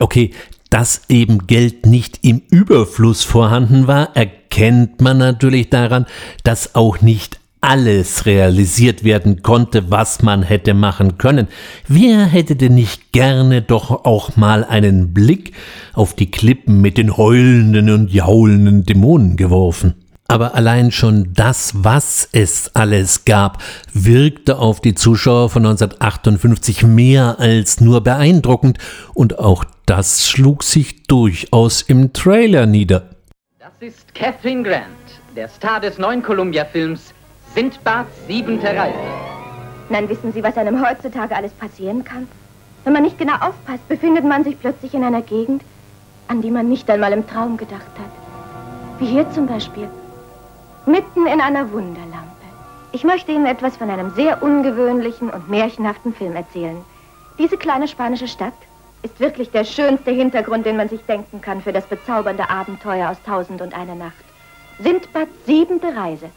Okay, 0.00 0.32
dass 0.70 1.02
eben 1.08 1.46
Geld 1.46 1.86
nicht 1.86 2.18
im 2.22 2.42
Überfluss 2.50 3.22
vorhanden 3.22 3.86
war, 3.86 4.16
erkennt 4.16 5.00
man 5.00 5.18
natürlich 5.18 5.70
daran, 5.70 6.06
dass 6.42 6.74
auch 6.74 7.00
nicht 7.00 7.38
alles 7.64 8.26
realisiert 8.26 9.04
werden 9.04 9.42
konnte, 9.42 9.90
was 9.90 10.22
man 10.22 10.42
hätte 10.42 10.74
machen 10.74 11.16
können. 11.16 11.48
Wer 11.88 12.26
hätte 12.26 12.56
denn 12.56 12.74
nicht 12.74 13.10
gerne 13.12 13.62
doch 13.62 14.04
auch 14.04 14.36
mal 14.36 14.64
einen 14.64 15.14
Blick 15.14 15.54
auf 15.94 16.12
die 16.12 16.30
Klippen 16.30 16.82
mit 16.82 16.98
den 16.98 17.16
heulenden 17.16 17.88
und 17.88 18.12
jaulenden 18.12 18.84
Dämonen 18.84 19.36
geworfen? 19.36 19.94
Aber 20.28 20.54
allein 20.54 20.90
schon 20.90 21.32
das, 21.32 21.72
was 21.74 22.28
es 22.32 22.70
alles 22.74 23.24
gab, 23.24 23.62
wirkte 23.94 24.58
auf 24.58 24.82
die 24.82 24.94
Zuschauer 24.94 25.48
von 25.48 25.64
1958 25.64 26.82
mehr 26.82 27.36
als 27.38 27.80
nur 27.80 28.02
beeindruckend 28.02 28.76
und 29.14 29.38
auch 29.38 29.64
das 29.86 30.28
schlug 30.28 30.64
sich 30.64 31.04
durchaus 31.04 31.80
im 31.80 32.12
Trailer 32.12 32.66
nieder. 32.66 33.08
Das 33.58 33.72
ist 33.80 34.14
Catherine 34.14 34.62
Grant, 34.62 34.84
der 35.34 35.48
Star 35.48 35.80
des 35.80 35.96
neuen 35.96 36.22
Columbia-Films 36.22 37.13
Sindbads 37.54 38.26
siebente 38.26 38.66
Reise. 38.66 38.98
Dann 39.88 40.08
wissen 40.08 40.32
Sie, 40.32 40.42
was 40.42 40.56
einem 40.56 40.84
heutzutage 40.84 41.36
alles 41.36 41.52
passieren 41.52 42.02
kann? 42.02 42.26
Wenn 42.82 42.92
man 42.92 43.04
nicht 43.04 43.16
genau 43.16 43.34
aufpasst, 43.34 43.86
befindet 43.88 44.24
man 44.24 44.42
sich 44.42 44.58
plötzlich 44.58 44.92
in 44.92 45.04
einer 45.04 45.22
Gegend, 45.22 45.62
an 46.26 46.42
die 46.42 46.50
man 46.50 46.68
nicht 46.68 46.90
einmal 46.90 47.12
im 47.12 47.26
Traum 47.28 47.56
gedacht 47.56 47.80
hat. 47.80 48.10
Wie 48.98 49.06
hier 49.06 49.30
zum 49.30 49.46
Beispiel. 49.46 49.88
Mitten 50.84 51.26
in 51.26 51.40
einer 51.40 51.70
Wunderlampe. 51.70 52.28
Ich 52.90 53.04
möchte 53.04 53.30
Ihnen 53.30 53.46
etwas 53.46 53.76
von 53.76 53.88
einem 53.88 54.10
sehr 54.10 54.42
ungewöhnlichen 54.42 55.30
und 55.30 55.48
märchenhaften 55.48 56.12
Film 56.12 56.34
erzählen. 56.34 56.84
Diese 57.38 57.56
kleine 57.56 57.86
spanische 57.86 58.28
Stadt 58.28 58.52
ist 59.02 59.20
wirklich 59.20 59.52
der 59.52 59.64
schönste 59.64 60.10
Hintergrund, 60.10 60.66
den 60.66 60.76
man 60.76 60.88
sich 60.88 61.02
denken 61.02 61.40
kann 61.40 61.60
für 61.60 61.72
das 61.72 61.86
bezaubernde 61.86 62.50
Abenteuer 62.50 63.10
aus 63.10 63.22
Tausend 63.24 63.62
und 63.62 63.74
eine 63.74 63.94
Nacht. 63.94 64.24
Sindbads 64.80 65.30
siebente 65.46 65.94
Reise. 65.94 66.30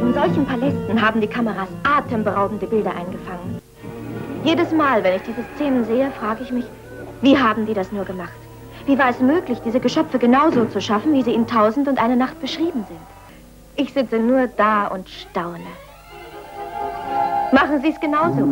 In 0.00 0.14
solchen 0.14 0.46
Palästen 0.46 1.00
haben 1.00 1.20
die 1.20 1.26
Kameras 1.26 1.68
atemberaubende 1.84 2.66
Bilder 2.66 2.90
eingefangen. 2.90 3.60
Jedes 4.44 4.70
Mal, 4.72 5.02
wenn 5.02 5.16
ich 5.16 5.22
diese 5.22 5.44
Szenen 5.54 5.84
sehe, 5.84 6.10
frage 6.12 6.42
ich 6.42 6.52
mich, 6.52 6.66
wie 7.22 7.36
haben 7.36 7.66
die 7.66 7.74
das 7.74 7.90
nur 7.92 8.04
gemacht? 8.04 8.36
Wie 8.86 8.98
war 8.98 9.10
es 9.10 9.20
möglich, 9.20 9.58
diese 9.64 9.80
Geschöpfe 9.80 10.18
genauso 10.18 10.64
zu 10.66 10.80
schaffen, 10.80 11.12
wie 11.12 11.22
sie 11.22 11.34
in 11.34 11.46
Tausend 11.46 11.88
und 11.88 11.98
eine 11.98 12.16
Nacht 12.16 12.40
beschrieben 12.40 12.84
sind? 12.86 13.00
Ich 13.76 13.92
sitze 13.92 14.18
nur 14.18 14.46
da 14.46 14.86
und 14.86 15.08
staune. 15.08 15.58
Machen 17.52 17.80
Sie 17.82 17.88
es 17.88 18.00
genauso 18.00 18.42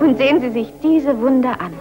und 0.00 0.16
sehen 0.18 0.40
Sie 0.40 0.50
sich 0.50 0.72
diese 0.82 1.18
Wunder 1.20 1.60
an. 1.60 1.72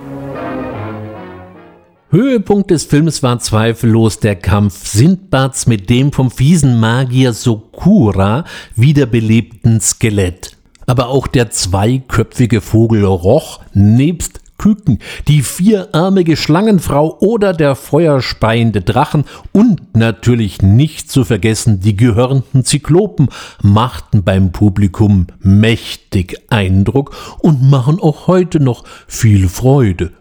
Höhepunkt 2.11 2.71
des 2.71 2.85
Films 2.85 3.21
war 3.21 3.37
zweifellos 3.37 4.19
der 4.19 4.35
Kampf 4.35 4.87
Sindbads 4.87 5.67
mit 5.67 5.91
dem 5.91 6.11
vom 6.11 6.31
fiesen 6.31 6.79
Magier 6.79 7.33
Sokura 7.33 8.45
wiederbelebten 8.75 9.79
Skelett. 9.79 10.57
Aber 10.87 11.09
auch 11.09 11.27
der 11.27 11.51
zweiköpfige 11.51 12.61
Vogel 12.61 13.05
Roch 13.05 13.59
nebst 13.75 14.39
Küken, 14.57 14.97
die 15.27 15.43
vierarmige 15.43 16.35
Schlangenfrau 16.35 17.15
oder 17.19 17.53
der 17.53 17.75
feuerspeiende 17.75 18.81
Drachen 18.81 19.25
und 19.51 19.95
natürlich 19.95 20.63
nicht 20.63 21.11
zu 21.11 21.23
vergessen 21.23 21.79
die 21.79 21.95
gehörnten 21.95 22.65
Zyklopen 22.65 23.29
machten 23.61 24.23
beim 24.23 24.51
Publikum 24.51 25.27
mächtig 25.41 26.41
Eindruck 26.49 27.15
und 27.37 27.61
machen 27.69 27.99
auch 27.99 28.25
heute 28.25 28.59
noch 28.59 28.83
viel 29.05 29.47
Freude. 29.47 30.11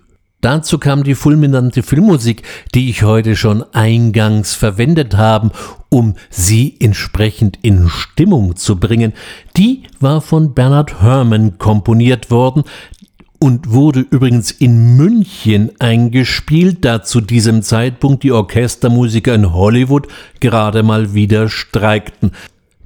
Dazu 0.40 0.78
kam 0.78 1.02
die 1.02 1.16
fulminante 1.16 1.82
Filmmusik, 1.82 2.42
die 2.72 2.90
ich 2.90 3.02
heute 3.02 3.34
schon 3.34 3.64
eingangs 3.72 4.54
verwendet 4.54 5.16
habe, 5.16 5.50
um 5.88 6.14
sie 6.30 6.76
entsprechend 6.78 7.58
in 7.62 7.88
Stimmung 7.88 8.54
zu 8.54 8.78
bringen. 8.78 9.14
Die 9.56 9.82
war 9.98 10.20
von 10.20 10.54
Bernard 10.54 11.02
Herrmann 11.02 11.58
komponiert 11.58 12.30
worden 12.30 12.62
und 13.40 13.70
wurde 13.70 14.00
übrigens 14.00 14.52
in 14.52 14.96
München 14.96 15.72
eingespielt, 15.80 16.84
da 16.84 17.02
zu 17.02 17.20
diesem 17.20 17.62
Zeitpunkt 17.62 18.22
die 18.22 18.32
Orchestermusiker 18.32 19.34
in 19.34 19.52
Hollywood 19.52 20.06
gerade 20.40 20.84
mal 20.84 21.14
wieder 21.14 21.48
streikten. 21.48 22.32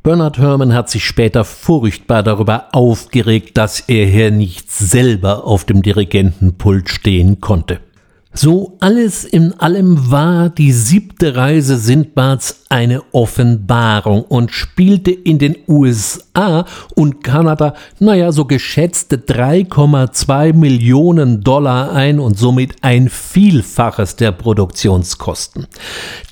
Bernard 0.02 0.36
Herrmann 0.38 0.74
hat 0.74 0.90
sich 0.90 1.04
später 1.04 1.44
furchtbar 1.44 2.24
darüber 2.24 2.70
aufgeregt, 2.72 3.56
dass 3.56 3.78
er 3.78 4.04
hier 4.04 4.32
nicht 4.32 4.68
selber 4.68 5.44
auf 5.44 5.64
dem 5.64 5.80
Dirigentenpult 5.80 6.88
stehen 6.88 7.40
konnte. 7.40 7.78
So 8.34 8.78
alles 8.80 9.24
in 9.24 9.52
allem 9.60 10.10
war 10.10 10.48
die 10.48 10.72
siebte 10.72 11.36
Reise 11.36 11.76
Sindbads 11.76 12.64
eine 12.70 13.02
Offenbarung 13.12 14.22
und 14.22 14.52
spielte 14.52 15.10
in 15.10 15.38
den 15.38 15.56
USA 15.68 16.64
und 16.94 17.22
Kanada, 17.22 17.74
naja, 17.98 18.32
so 18.32 18.46
geschätzte 18.46 19.16
3,2 19.16 20.54
Millionen 20.54 21.42
Dollar 21.42 21.92
ein 21.92 22.18
und 22.18 22.38
somit 22.38 22.76
ein 22.80 23.10
Vielfaches 23.10 24.16
der 24.16 24.32
Produktionskosten. 24.32 25.66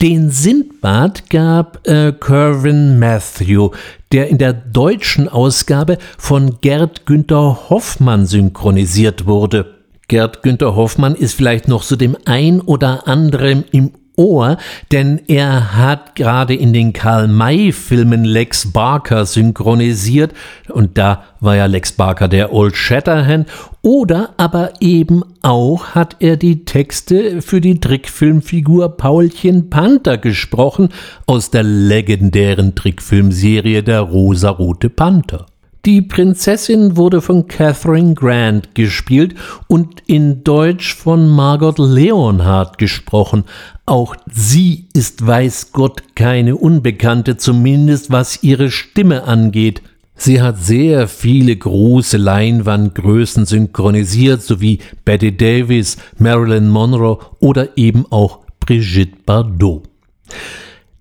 Den 0.00 0.30
Sindbad 0.30 1.28
gab 1.28 1.86
äh, 1.86 2.12
Kervin 2.12 2.98
Matthew, 2.98 3.72
der 4.10 4.28
in 4.28 4.38
der 4.38 4.54
deutschen 4.54 5.28
Ausgabe 5.28 5.98
von 6.16 6.62
Gerd 6.62 7.04
Günther 7.04 7.68
Hoffmann 7.68 8.24
synchronisiert 8.24 9.26
wurde. 9.26 9.79
Gerd 10.10 10.42
Günther 10.42 10.74
Hoffmann 10.74 11.14
ist 11.14 11.34
vielleicht 11.34 11.68
noch 11.68 11.84
so 11.84 11.94
dem 11.94 12.16
ein 12.24 12.60
oder 12.60 13.06
anderen 13.06 13.62
im 13.70 13.92
Ohr, 14.16 14.56
denn 14.90 15.20
er 15.28 15.76
hat 15.76 16.16
gerade 16.16 16.52
in 16.52 16.72
den 16.72 16.92
Karl-May-Filmen 16.92 18.24
Lex 18.24 18.72
Barker 18.72 19.24
synchronisiert 19.24 20.34
und 20.68 20.98
da 20.98 21.22
war 21.38 21.54
ja 21.54 21.66
Lex 21.66 21.92
Barker 21.92 22.26
der 22.26 22.52
Old 22.52 22.74
Shatterhand 22.74 23.48
oder 23.82 24.34
aber 24.36 24.72
eben 24.80 25.22
auch 25.42 25.90
hat 25.90 26.16
er 26.18 26.36
die 26.36 26.64
Texte 26.64 27.40
für 27.40 27.60
die 27.60 27.78
Trickfilmfigur 27.78 28.96
Paulchen 28.96 29.70
Panther 29.70 30.18
gesprochen 30.18 30.88
aus 31.26 31.52
der 31.52 31.62
legendären 31.62 32.74
Trickfilmserie 32.74 33.84
Der 33.84 34.00
rosarote 34.00 34.90
Panther. 34.90 35.46
Die 35.86 36.02
Prinzessin 36.02 36.98
wurde 36.98 37.22
von 37.22 37.48
Catherine 37.48 38.12
Grant 38.12 38.74
gespielt 38.74 39.34
und 39.66 40.02
in 40.06 40.44
Deutsch 40.44 40.94
von 40.94 41.26
Margot 41.26 41.78
Leonhardt 41.78 42.76
gesprochen. 42.76 43.44
Auch 43.86 44.14
sie 44.30 44.88
ist 44.92 45.26
weiß 45.26 45.72
Gott 45.72 46.14
keine 46.14 46.56
Unbekannte, 46.56 47.38
zumindest 47.38 48.10
was 48.10 48.42
ihre 48.42 48.70
Stimme 48.70 49.24
angeht. 49.24 49.80
Sie 50.16 50.42
hat 50.42 50.62
sehr 50.62 51.08
viele 51.08 51.56
große 51.56 52.18
Leinwandgrößen 52.18 53.46
synchronisiert, 53.46 54.42
sowie 54.42 54.80
Betty 55.06 55.34
Davis, 55.34 55.96
Marilyn 56.18 56.68
Monroe 56.68 57.20
oder 57.38 57.78
eben 57.78 58.04
auch 58.10 58.40
Brigitte 58.60 59.16
Bardot. 59.24 59.84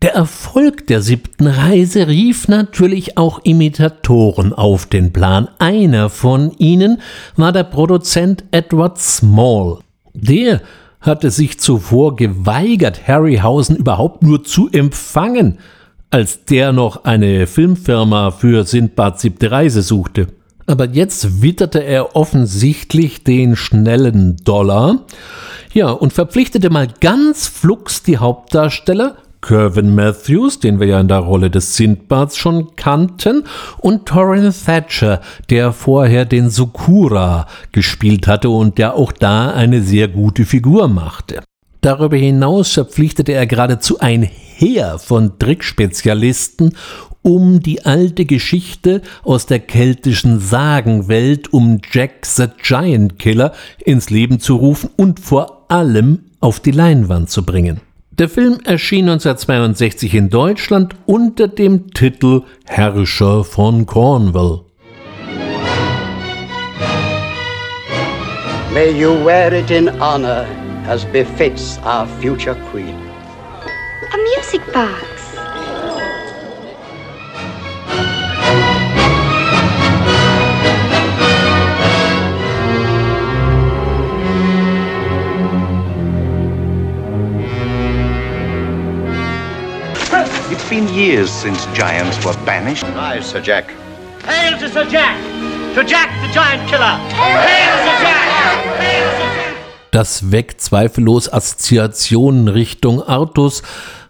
Der 0.02 0.14
Erfolg 0.14 0.88
der 0.88 1.02
siebten 1.02 1.46
Reise 1.46 2.08
rief 2.08 2.48
natürlich 2.48 3.18
auch 3.18 3.42
Imitatoren 3.44 4.54
auf 4.54 4.86
den 4.86 5.12
Plan. 5.12 5.50
Einer 5.60 6.10
von 6.10 6.54
ihnen 6.58 7.02
war 7.36 7.52
der 7.52 7.66
Produzent 7.66 8.46
Edward 8.52 8.98
Small. 8.98 9.80
Der 10.14 10.62
hatte 11.02 11.32
sich 11.32 11.60
zuvor 11.60 12.16
geweigert, 12.16 13.10
Harryhausen 13.10 13.76
überhaupt 13.76 14.24
nur 14.24 14.46
zu 14.46 14.70
empfangen, 14.72 15.58
als 16.12 16.46
der 16.46 16.72
noch 16.72 17.04
eine 17.04 17.46
Filmfirma 17.46 18.32
für 18.32 18.64
Sindbad 18.64 19.20
siebte 19.20 19.52
Reise 19.52 19.82
suchte. 19.82 20.28
Aber 20.66 20.88
jetzt 20.88 21.42
witterte 21.42 21.84
er 21.84 22.16
offensichtlich 22.16 23.26
den 23.26 23.58
schnellen 23.58 24.38
Dollar, 24.46 25.06
ja, 25.74 25.90
und 25.90 26.14
verpflichtete 26.14 26.70
mal 26.70 26.88
ganz 27.02 27.48
flugs 27.48 28.02
die 28.02 28.18
Hauptdarsteller 28.18 29.18
Kervin 29.42 29.96
Matthews, 29.96 30.60
den 30.60 30.80
wir 30.80 30.88
ja 30.88 31.00
in 31.00 31.08
der 31.08 31.20
Rolle 31.20 31.50
des 31.50 31.76
Sindbads 31.76 32.38
schon 32.38 32.76
kannten, 32.76 33.46
und 33.78 34.06
Torrin 34.06 34.54
Thatcher, 34.54 35.22
der 35.50 35.72
vorher 35.72 36.26
den 36.26 36.50
Sukura 36.50 37.48
gespielt 37.72 38.28
hatte 38.28 38.50
und 38.50 38.78
der 38.78 38.96
auch 38.96 39.12
da 39.12 39.52
eine 39.52 39.82
sehr 39.82 40.08
gute 40.08 40.46
Figur 40.46 40.88
machte. 40.88 41.42
Darüber 41.82 42.18
hinaus 42.18 42.74
verpflichtete 42.74 43.32
er 43.32 43.48
geradezu 43.48 44.00
ein 44.00 44.24
Heer 44.24 45.00
von 45.00 45.40
Trickspezialisten, 45.40 46.76
um 47.22 47.62
die 47.62 47.86
alte 47.86 48.26
Geschichte 48.26 49.02
aus 49.24 49.46
der 49.46 49.60
keltischen 49.60 50.40
Sagenwelt 50.40 51.54
um 51.54 51.80
Jack 51.92 52.26
the 52.26 52.48
Giant 52.62 53.20
Killer 53.20 53.54
ins 53.84 54.10
Leben 54.10 54.40
zu 54.40 54.56
rufen 54.56 54.90
und 54.98 55.20
vor 55.20 55.66
allem 55.70 56.26
auf 56.40 56.60
die 56.60 56.72
Leinwand 56.72 57.30
zu 57.30 57.46
bringen. 57.46 57.82
Der 58.20 58.28
Film 58.28 58.60
erschien 58.66 59.08
1962 59.08 60.14
in 60.14 60.30
Deutschland 60.30 60.94
unter 61.06 61.48
dem 61.48 61.94
Titel 61.94 62.42
Herrscher 62.66 63.46
von 63.46 63.86
Cornwall. 63.86 64.66
May 68.74 68.92
you 68.92 69.24
wear 69.24 69.54
it 69.54 69.72
in 69.72 69.88
honor 70.02 70.46
as 70.86 71.06
befits 71.06 71.80
our 71.86 72.06
future 72.20 72.58
queen. 72.70 72.96
A 74.12 74.18
music 74.36 74.62
box. 74.74 75.19
It's 90.60 90.70
been 90.70 90.94
years 90.94 91.32
since 91.32 91.66
giants 91.68 92.24
were 92.26 92.36
banished. 92.46 92.84
Rise, 92.84 93.30
Sir 93.30 93.40
Jack. 93.40 93.74
Hail 94.26 94.60
to 94.60 94.68
Sir 94.68 94.86
Jack! 94.90 95.18
To 95.74 95.86
Jack 95.86 96.10
the 96.22 96.34
Giant 96.34 96.70
Killer! 96.70 96.98
Hail 97.16 97.78
Sir 97.86 98.04
Jack! 98.04 98.66
Hail 98.78 99.10
Sir 99.10 99.36
Jack! 99.36 99.92
Das 99.92 100.32
weckt 100.34 100.60
zweifellos 100.60 101.32
Assoziationen 101.32 102.50
Richtung 102.50 103.02
Autos, 103.02 103.64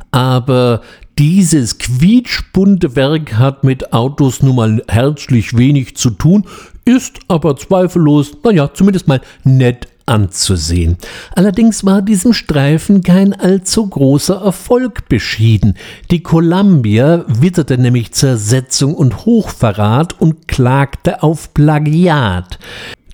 aber 0.09 0.81
dieses 1.19 1.77
quietschbunte 1.77 2.95
Werk 2.95 3.35
hat 3.35 3.63
mit 3.63 3.93
Autos 3.93 4.41
nun 4.41 4.55
mal 4.55 4.83
herzlich 4.87 5.55
wenig 5.55 5.97
zu 5.97 6.09
tun, 6.09 6.47
ist 6.83 7.19
aber 7.27 7.57
zweifellos, 7.57 8.31
naja, 8.43 8.73
zumindest 8.73 9.07
mal 9.07 9.21
nett 9.43 9.87
anzusehen. 10.09 10.97
Allerdings 11.35 11.85
war 11.85 12.01
diesem 12.01 12.33
Streifen 12.33 13.03
kein 13.03 13.33
allzu 13.33 13.87
großer 13.87 14.41
Erfolg 14.41 15.07
beschieden. 15.07 15.75
Die 16.11 16.23
Columbia 16.23 17.23
witterte 17.27 17.77
nämlich 17.77 18.11
Zersetzung 18.11 18.95
und 18.95 19.25
Hochverrat 19.25 20.19
und 20.19 20.47
klagte 20.47 21.23
auf 21.23 21.53
Plagiat. 21.53 22.59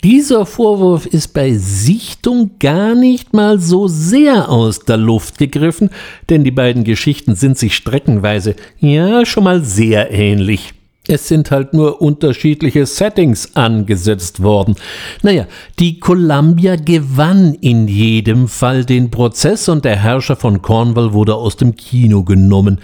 Dieser 0.06 0.46
Vorwurf 0.46 1.08
ist 1.08 1.34
bei 1.34 1.54
Sichtung 1.54 2.52
gar 2.60 2.94
nicht 2.94 3.34
mal 3.34 3.60
so 3.60 3.88
sehr 3.88 4.50
aus 4.50 4.82
der 4.82 4.98
Luft 4.98 5.40
gegriffen, 5.40 5.90
denn 6.30 6.44
die 6.44 6.52
beiden 6.52 6.84
Geschichten 6.84 7.34
sind 7.34 7.58
sich 7.58 7.76
streckenweise 7.76 8.56
ja 8.78 9.26
schon 9.26 9.46
mal 9.46 9.64
sehr 9.64 10.12
ähnlich. 10.12 10.75
Es 11.08 11.28
sind 11.28 11.52
halt 11.52 11.74
nur 11.74 12.02
unterschiedliche 12.02 12.86
Settings 12.86 13.56
angesetzt 13.56 14.42
worden. 14.42 14.76
Naja, 15.22 15.46
die 15.78 16.00
Columbia 16.00 16.78
gewann 16.78 17.54
in 17.62 17.88
jedem 17.88 18.48
Fall 18.48 18.86
den 18.86 19.12
Prozess 19.12 19.70
und 19.70 19.86
der 19.86 19.98
Herrscher 19.98 20.36
von 20.36 20.64
Cornwall 20.64 21.14
wurde 21.14 21.36
aus 21.36 21.58
dem 21.58 21.76
Kino 21.76 22.24
genommen. 22.24 22.80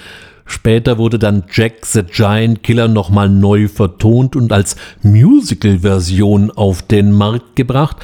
Später 0.45 0.97
wurde 0.97 1.17
dann 1.17 1.45
Jack 1.51 1.85
the 1.85 2.03
Giant 2.03 2.61
Killer 2.61 2.87
nochmal 2.87 3.29
neu 3.29 3.67
vertont 3.67 4.35
und 4.35 4.51
als 4.51 4.75
Musical-Version 5.01 6.51
auf 6.51 6.81
den 6.81 7.13
Markt 7.13 7.55
gebracht. 7.55 7.97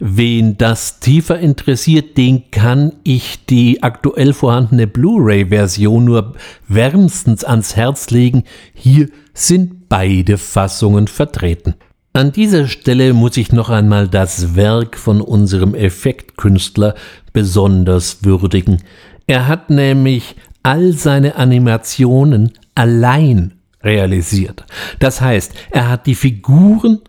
Wen 0.00 0.58
das 0.58 0.98
tiefer 0.98 1.38
interessiert, 1.38 2.18
den 2.18 2.50
kann 2.50 2.94
ich 3.04 3.46
die 3.46 3.84
aktuell 3.84 4.32
vorhandene 4.32 4.88
Blu-ray-Version 4.88 6.04
nur 6.04 6.34
wärmstens 6.66 7.44
ans 7.44 7.76
Herz 7.76 8.10
legen. 8.10 8.42
Hier 8.74 9.08
sind 9.34 9.88
beide 9.88 10.38
Fassungen 10.38 11.08
vertreten. 11.08 11.74
An 12.14 12.32
dieser 12.32 12.68
Stelle 12.68 13.14
muss 13.14 13.38
ich 13.38 13.52
noch 13.52 13.70
einmal 13.70 14.06
das 14.06 14.54
Werk 14.54 14.98
von 14.98 15.22
unserem 15.22 15.74
Effektkünstler 15.74 16.94
besonders 17.32 18.22
würdigen. 18.22 18.82
Er 19.26 19.48
hat 19.48 19.70
nämlich 19.70 20.36
all 20.62 20.92
seine 20.92 21.36
Animationen 21.36 22.52
allein 22.74 23.54
realisiert. 23.82 24.64
Das 24.98 25.20
heißt, 25.20 25.52
er 25.70 25.88
hat 25.88 26.06
die 26.06 26.14
Figuren 26.14 27.00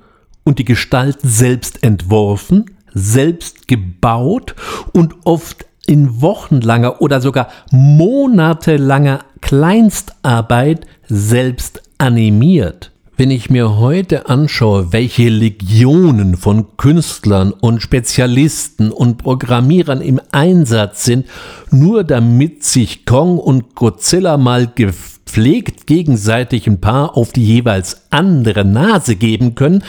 und 0.43 0.59
die 0.59 0.65
Gestalten 0.65 1.27
selbst 1.27 1.83
entworfen, 1.83 2.65
selbst 2.93 3.67
gebaut 3.67 4.55
und 4.93 5.15
oft 5.25 5.65
in 5.86 6.21
wochenlanger 6.21 7.01
oder 7.01 7.19
sogar 7.19 7.49
monatelanger 7.71 9.19
Kleinstarbeit 9.41 10.88
selbst 11.07 11.81
animiert. 12.03 12.91
Wenn 13.15 13.31
ich 13.31 13.49
mir 13.49 13.77
heute 13.77 14.27
anschaue, 14.27 14.91
welche 14.91 15.29
Legionen 15.29 16.35
von 16.35 16.75
Künstlern 16.75 17.53
und 17.53 17.81
Spezialisten 17.81 18.91
und 18.91 19.19
Programmierern 19.19 20.01
im 20.01 20.19
Einsatz 20.33 21.05
sind, 21.05 21.27
nur 21.71 22.03
damit 22.03 22.65
sich 22.65 23.05
Kong 23.05 23.37
und 23.37 23.75
Godzilla 23.75 24.35
mal 24.35 24.67
gepflegt 24.67 25.87
gegenseitig 25.87 26.67
ein 26.67 26.81
paar 26.81 27.15
auf 27.15 27.31
die 27.31 27.45
jeweils 27.45 28.01
andere 28.09 28.65
Nase 28.65 29.15
geben 29.15 29.55
können, 29.55 29.81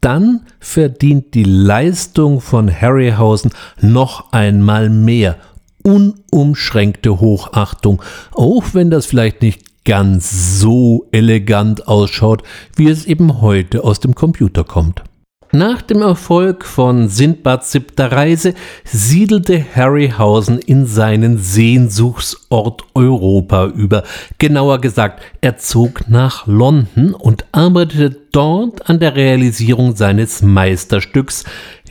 dann 0.00 0.42
verdient 0.60 1.34
die 1.34 1.42
Leistung 1.42 2.40
von 2.40 2.70
Harryhausen 2.70 3.50
noch 3.80 4.32
einmal 4.32 4.90
mehr 4.90 5.38
unumschränkte 5.82 7.18
Hochachtung, 7.18 8.00
auch 8.32 8.62
wenn 8.74 8.90
das 8.90 9.06
vielleicht 9.06 9.42
nicht 9.42 9.68
ganz 9.84 10.60
so 10.60 11.08
elegant 11.12 11.88
ausschaut, 11.88 12.42
wie 12.76 12.88
es 12.88 13.06
eben 13.06 13.40
heute 13.40 13.84
aus 13.84 14.00
dem 14.00 14.14
Computer 14.14 14.64
kommt. 14.64 15.02
Nach 15.50 15.80
dem 15.80 16.02
Erfolg 16.02 16.66
von 16.66 17.08
Sindbads 17.08 17.72
siebter 17.72 18.12
Reise 18.12 18.52
siedelte 18.84 19.64
Harryhausen 19.74 20.58
in 20.58 20.84
seinen 20.84 21.38
Sehnsuchtsort 21.38 22.82
Europa 22.94 23.66
über. 23.68 24.02
Genauer 24.36 24.82
gesagt, 24.82 25.22
er 25.40 25.56
zog 25.56 26.06
nach 26.10 26.46
London 26.46 27.14
und 27.14 27.46
arbeitete 27.52 28.10
dort 28.30 28.90
an 28.90 29.00
der 29.00 29.16
Realisierung 29.16 29.96
seines 29.96 30.42
Meisterstücks 30.42 31.44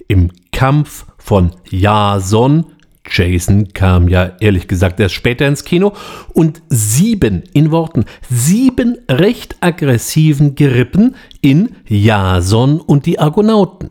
im 0.08 0.30
Kampf 0.52 1.08
von 1.18 1.52
Jason 1.68 2.66
Jason 3.10 3.74
kam 3.74 4.08
ja 4.08 4.32
ehrlich 4.40 4.68
gesagt 4.68 5.00
erst 5.00 5.16
später 5.16 5.48
ins 5.48 5.64
Kino 5.64 5.94
und 6.34 6.62
sieben, 6.70 7.44
in 7.54 7.72
Worten, 7.72 8.06
sieben 8.30 8.98
recht 9.10 9.56
aggressiven 9.62 10.56
Gerippen 10.56 11.16
in 11.42 11.76
Jason 11.88 12.80
und 12.80 13.06
die 13.06 13.20
Argonauten. 13.20 13.90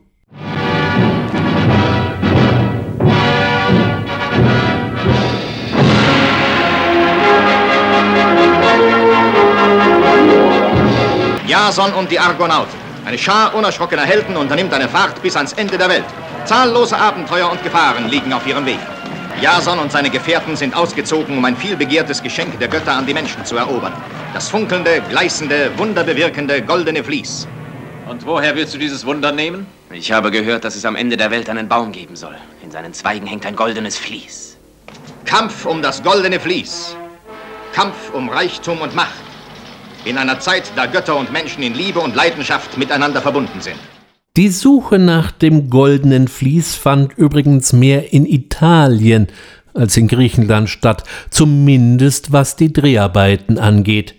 Jason 11.47 11.93
und 11.95 12.11
die 12.11 12.19
Argonauten. 12.19 12.87
Eine 13.05 13.19
Schar 13.19 13.55
unerschrockener 13.55 14.03
Helden 14.03 14.37
unternimmt 14.37 14.75
eine 14.75 14.89
Fahrt 14.89 15.23
bis 15.23 15.37
ans 15.37 15.53
Ende 15.53 15.79
der 15.79 15.89
Welt. 15.89 16.05
Zahllose 16.45 16.97
Abenteuer 16.97 17.51
und 17.51 17.63
Gefahren 17.63 18.09
liegen 18.09 18.33
auf 18.33 18.47
ihrem 18.47 18.67
Weg. 18.67 18.79
Jason 19.41 19.79
und 19.79 19.93
seine 19.93 20.09
Gefährten 20.09 20.57
sind 20.57 20.75
ausgezogen, 20.75 21.37
um 21.37 21.45
ein 21.45 21.57
vielbegehrtes 21.57 22.23
Geschenk 22.23 22.59
der 22.59 22.69
Götter 22.69 22.93
an 22.93 23.05
die 23.05 23.13
Menschen 23.13 23.45
zu 23.45 23.57
erobern. 23.57 23.93
Das 24.33 24.49
funkelnde, 24.49 25.03
gleißende, 25.11 25.77
wunderbewirkende 25.77 26.63
goldene 26.63 27.05
Vlies. 27.05 27.47
Und 28.09 28.25
woher 28.25 28.57
willst 28.57 28.73
du 28.73 28.79
dieses 28.79 29.05
Wunder 29.05 29.33
nehmen? 29.33 29.67
Ich 29.93 30.11
habe 30.11 30.31
gehört, 30.31 30.65
dass 30.65 30.75
es 30.75 30.87
am 30.87 30.97
Ende 30.97 31.19
der 31.19 31.31
Welt 31.31 31.51
einen 31.51 31.69
Baum 31.69 31.93
geben 31.93 32.17
soll. 32.17 32.35
In 32.63 32.71
seinen 32.71 32.95
Zweigen 32.95 33.27
hängt 33.27 33.45
ein 33.45 33.57
goldenes 33.57 33.99
Vlies. 33.99 34.57
Kampf 35.27 35.67
um 35.67 35.83
das 35.83 36.03
goldene 36.03 36.41
Vlies. 36.41 36.97
Kampf 37.75 38.15
um 38.15 38.31
Reichtum 38.31 38.81
und 38.81 38.95
Macht. 38.95 39.13
In 40.07 40.17
einer 40.17 40.41
Zeit, 40.41 40.73
da 40.77 40.87
Götter 40.87 41.15
und 41.17 41.31
Menschen 41.31 41.63
in 41.63 41.75
Liebe 41.75 42.01
und 42.01 42.17
Leidenschaft 42.17 42.79
miteinander 42.79 43.21
verbunden 43.21 43.61
sind. 43.61 43.79
Die 44.37 44.51
Suche 44.51 44.99
nach 44.99 45.31
dem 45.31 45.71
goldenen 45.71 46.29
Vlies 46.29 46.75
fand 46.75 47.17
übrigens 47.17 47.73
mehr 47.73 48.13
in 48.13 48.27
Italien 48.27 49.29
als 49.77 49.97
in 49.97 50.09
Griechenland 50.09 50.69
statt, 50.69 51.05
zumindest 51.31 52.33
was 52.33 52.57
die 52.57 52.73
Dreharbeiten 52.73 53.59
angeht. 53.59 54.15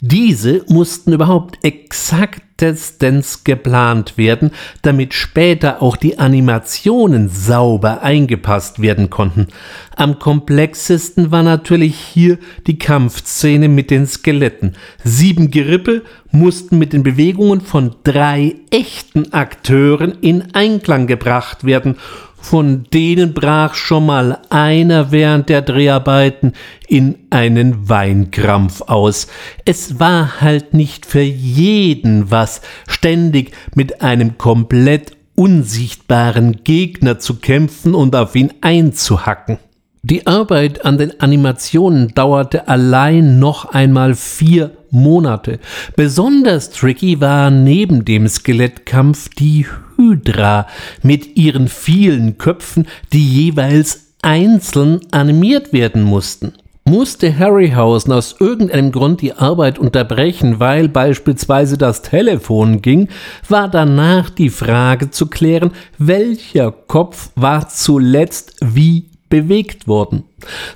Diese 0.00 0.64
mussten 0.68 1.12
überhaupt 1.12 1.58
exaktestens 1.62 3.44
geplant 3.44 4.16
werden, 4.16 4.50
damit 4.82 5.14
später 5.14 5.82
auch 5.82 5.96
die 5.96 6.18
Animationen 6.18 7.28
sauber 7.28 8.02
eingepasst 8.02 8.80
werden 8.80 9.10
konnten. 9.10 9.48
Am 9.96 10.18
komplexesten 10.18 11.30
war 11.30 11.42
natürlich 11.42 11.96
hier 11.96 12.38
die 12.66 12.78
Kampfszene 12.78 13.68
mit 13.68 13.90
den 13.90 14.06
Skeletten. 14.06 14.74
Sieben 15.04 15.50
Gerippe 15.50 16.02
mussten 16.30 16.78
mit 16.78 16.92
den 16.92 17.02
Bewegungen 17.02 17.60
von 17.60 17.96
drei 18.04 18.56
echten 18.70 19.32
Akteuren 19.32 20.18
in 20.20 20.54
Einklang 20.54 21.06
gebracht 21.06 21.64
werden 21.64 21.96
von 22.40 22.84
denen 22.92 23.34
brach 23.34 23.74
schon 23.74 24.06
mal 24.06 24.38
einer 24.50 25.12
während 25.12 25.48
der 25.48 25.62
Dreharbeiten 25.62 26.52
in 26.88 27.18
einen 27.30 27.88
Weinkrampf 27.88 28.82
aus. 28.82 29.26
Es 29.64 30.00
war 30.00 30.40
halt 30.40 30.74
nicht 30.74 31.06
für 31.06 31.20
jeden 31.20 32.30
was, 32.30 32.60
ständig 32.88 33.52
mit 33.74 34.02
einem 34.02 34.38
komplett 34.38 35.16
unsichtbaren 35.34 36.64
Gegner 36.64 37.18
zu 37.18 37.36
kämpfen 37.36 37.94
und 37.94 38.14
auf 38.14 38.34
ihn 38.34 38.52
einzuhacken. 38.60 39.58
Die 40.02 40.26
Arbeit 40.26 40.86
an 40.86 40.96
den 40.96 41.20
Animationen 41.20 42.14
dauerte 42.14 42.68
allein 42.68 43.38
noch 43.38 43.66
einmal 43.66 44.14
vier 44.14 44.70
Monate. 44.90 45.58
Besonders 45.94 46.70
tricky 46.70 47.20
war 47.20 47.50
neben 47.50 48.06
dem 48.06 48.26
Skelettkampf 48.26 49.28
die 49.28 49.66
Hydra 49.96 50.66
mit 51.02 51.36
ihren 51.36 51.68
vielen 51.68 52.38
Köpfen, 52.38 52.86
die 53.12 53.28
jeweils 53.28 54.14
einzeln 54.22 55.00
animiert 55.10 55.74
werden 55.74 56.02
mussten. 56.02 56.54
Musste 56.86 57.38
Harryhausen 57.38 58.12
aus 58.14 58.36
irgendeinem 58.40 58.90
Grund 58.90 59.20
die 59.20 59.34
Arbeit 59.34 59.78
unterbrechen, 59.78 60.60
weil 60.60 60.88
beispielsweise 60.88 61.76
das 61.76 62.00
Telefon 62.00 62.80
ging, 62.80 63.08
war 63.50 63.68
danach 63.68 64.30
die 64.30 64.48
Frage 64.48 65.10
zu 65.10 65.26
klären, 65.26 65.72
welcher 65.98 66.72
Kopf 66.72 67.30
war 67.36 67.68
zuletzt 67.68 68.56
wie 68.62 69.09
bewegt 69.30 69.88
worden. 69.88 70.24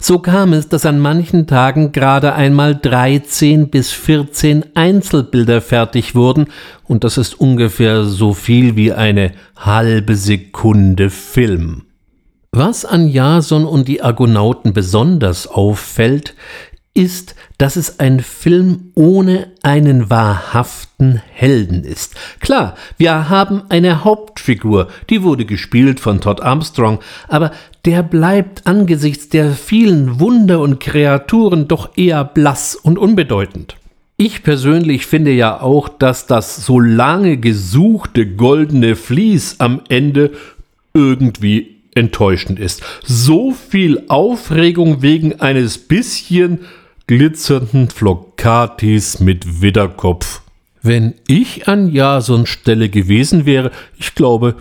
So 0.00 0.18
kam 0.18 0.54
es, 0.54 0.68
dass 0.68 0.86
an 0.86 0.98
manchen 1.00 1.46
Tagen 1.46 1.92
gerade 1.92 2.34
einmal 2.34 2.74
13 2.74 3.68
bis 3.68 3.92
14 3.92 4.64
Einzelbilder 4.74 5.60
fertig 5.60 6.14
wurden, 6.14 6.46
und 6.86 7.04
das 7.04 7.18
ist 7.18 7.38
ungefähr 7.38 8.04
so 8.04 8.32
viel 8.32 8.76
wie 8.76 8.92
eine 8.92 9.32
halbe 9.56 10.16
Sekunde 10.16 11.10
Film. 11.10 11.82
Was 12.52 12.84
an 12.84 13.08
Jason 13.08 13.66
und 13.66 13.88
die 13.88 14.00
Argonauten 14.00 14.72
besonders 14.72 15.48
auffällt, 15.48 16.34
ist, 16.94 17.34
dass 17.58 17.74
es 17.74 17.98
ein 17.98 18.20
Film 18.20 18.92
ohne 18.94 19.48
einen 19.62 20.10
wahrhaften 20.10 21.20
Helden 21.32 21.82
ist. 21.82 22.14
Klar, 22.38 22.76
wir 22.96 23.28
haben 23.28 23.62
eine 23.68 24.04
Hauptfigur, 24.04 24.88
die 25.10 25.22
wurde 25.24 25.44
gespielt 25.44 25.98
von 25.98 26.20
Todd 26.20 26.40
Armstrong, 26.40 27.00
aber 27.28 27.50
der 27.84 28.04
bleibt 28.04 28.66
angesichts 28.66 29.28
der 29.28 29.50
vielen 29.50 30.20
Wunder 30.20 30.60
und 30.60 30.78
Kreaturen 30.78 31.66
doch 31.66 31.90
eher 31.96 32.24
blass 32.24 32.76
und 32.76 32.96
unbedeutend. 32.96 33.76
Ich 34.16 34.44
persönlich 34.44 35.06
finde 35.06 35.32
ja 35.32 35.60
auch, 35.60 35.88
dass 35.88 36.28
das 36.28 36.64
so 36.64 36.78
lange 36.78 37.36
gesuchte 37.36 38.26
goldene 38.26 38.94
Vlies 38.94 39.56
am 39.58 39.80
Ende 39.88 40.30
irgendwie 40.94 41.74
enttäuschend 41.96 42.60
ist. 42.60 42.82
So 43.02 43.52
viel 43.52 44.04
Aufregung 44.08 45.02
wegen 45.02 45.40
eines 45.40 45.78
bisschen 45.78 46.60
glitzernden 47.06 47.90
Flockatis 47.90 49.20
mit 49.20 49.60
Widderkopf. 49.60 50.42
Wenn 50.82 51.14
ich 51.26 51.68
an 51.68 51.90
Jasons 51.90 52.48
Stelle 52.48 52.88
gewesen 52.88 53.46
wäre, 53.46 53.70
ich 53.98 54.14
glaube, 54.14 54.56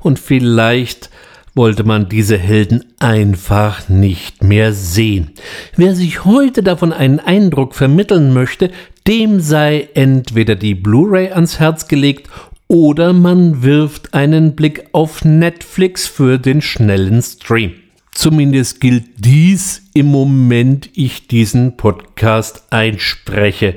und 0.00 0.18
vielleicht 0.18 1.08
wollte 1.54 1.84
man 1.84 2.08
diese 2.08 2.36
Helden 2.36 2.84
einfach 2.98 3.88
nicht 3.88 4.42
mehr 4.42 4.72
sehen. 4.72 5.34
Wer 5.76 5.94
sich 5.94 6.24
heute 6.24 6.64
davon 6.64 6.92
einen 6.92 7.20
Eindruck 7.20 7.76
vermitteln 7.76 8.34
möchte, 8.34 8.72
dem 9.06 9.38
sei 9.38 9.88
entweder 9.94 10.56
die 10.56 10.74
Blu-ray 10.74 11.30
ans 11.30 11.60
Herz 11.60 11.86
gelegt 11.86 12.28
oder 12.66 13.12
man 13.12 13.62
wirft 13.62 14.14
einen 14.14 14.56
Blick 14.56 14.88
auf 14.90 15.24
Netflix 15.24 16.08
für 16.08 16.38
den 16.38 16.60
schnellen 16.60 17.22
Stream. 17.22 17.83
Zumindest 18.14 18.80
gilt 18.80 19.04
dies 19.18 19.82
im 19.92 20.06
Moment 20.06 20.88
ich 20.94 21.26
diesen 21.26 21.76
Podcast 21.76 22.64
einspreche. 22.70 23.74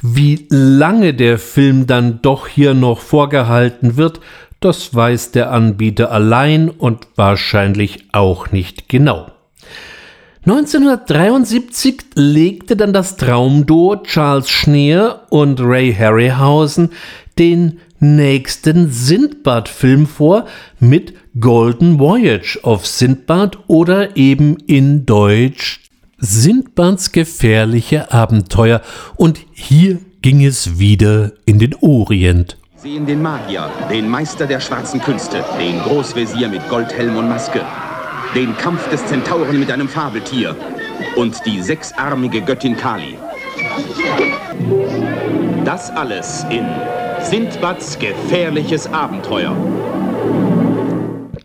Wie 0.00 0.46
lange 0.48 1.12
der 1.12 1.38
Film 1.38 1.86
dann 1.86 2.22
doch 2.22 2.46
hier 2.46 2.72
noch 2.74 3.00
vorgehalten 3.00 3.96
wird, 3.96 4.20
das 4.60 4.94
weiß 4.94 5.32
der 5.32 5.50
Anbieter 5.50 6.12
allein 6.12 6.68
und 6.68 7.08
wahrscheinlich 7.16 8.04
auch 8.12 8.52
nicht 8.52 8.88
genau. 8.88 9.32
1973 10.46 12.00
legte 12.14 12.76
dann 12.76 12.92
das 12.92 13.16
Traumduo 13.16 13.96
Charles 13.96 14.48
Schneer 14.48 15.26
und 15.28 15.60
Ray 15.60 15.92
Harryhausen 15.92 16.90
den 17.38 17.80
nächsten 18.00 18.90
Sindbad-Film 18.90 20.06
vor 20.06 20.46
mit 20.78 21.14
Golden 21.38 21.98
Voyage 21.98 22.58
of 22.62 22.86
Sindbad 22.86 23.58
oder 23.68 24.16
eben 24.16 24.56
in 24.66 25.06
Deutsch 25.06 25.80
Sindbads 26.18 27.12
gefährliche 27.12 28.12
Abenteuer 28.12 28.82
und 29.16 29.40
hier 29.52 29.98
ging 30.22 30.44
es 30.44 30.78
wieder 30.78 31.32
in 31.46 31.58
den 31.58 31.74
Orient. 31.80 32.58
Sehen 32.76 33.06
den 33.06 33.22
Magier, 33.22 33.70
den 33.90 34.08
Meister 34.08 34.46
der 34.46 34.60
schwarzen 34.60 35.00
Künste, 35.00 35.44
den 35.58 35.80
Großvezier 35.80 36.48
mit 36.48 36.66
Goldhelm 36.68 37.16
und 37.16 37.28
Maske, 37.28 37.62
den 38.34 38.56
Kampf 38.56 38.88
des 38.88 39.04
Zentauren 39.06 39.58
mit 39.58 39.70
einem 39.70 39.88
Fabeltier 39.88 40.56
und 41.16 41.44
die 41.46 41.60
sechsarmige 41.62 42.40
Göttin 42.42 42.76
Kali. 42.76 43.16
Das 45.64 45.90
alles 45.90 46.44
in 46.50 46.66
Sindbads 47.22 47.98
gefährliches 47.98 48.86
Abenteuer. 48.86 49.54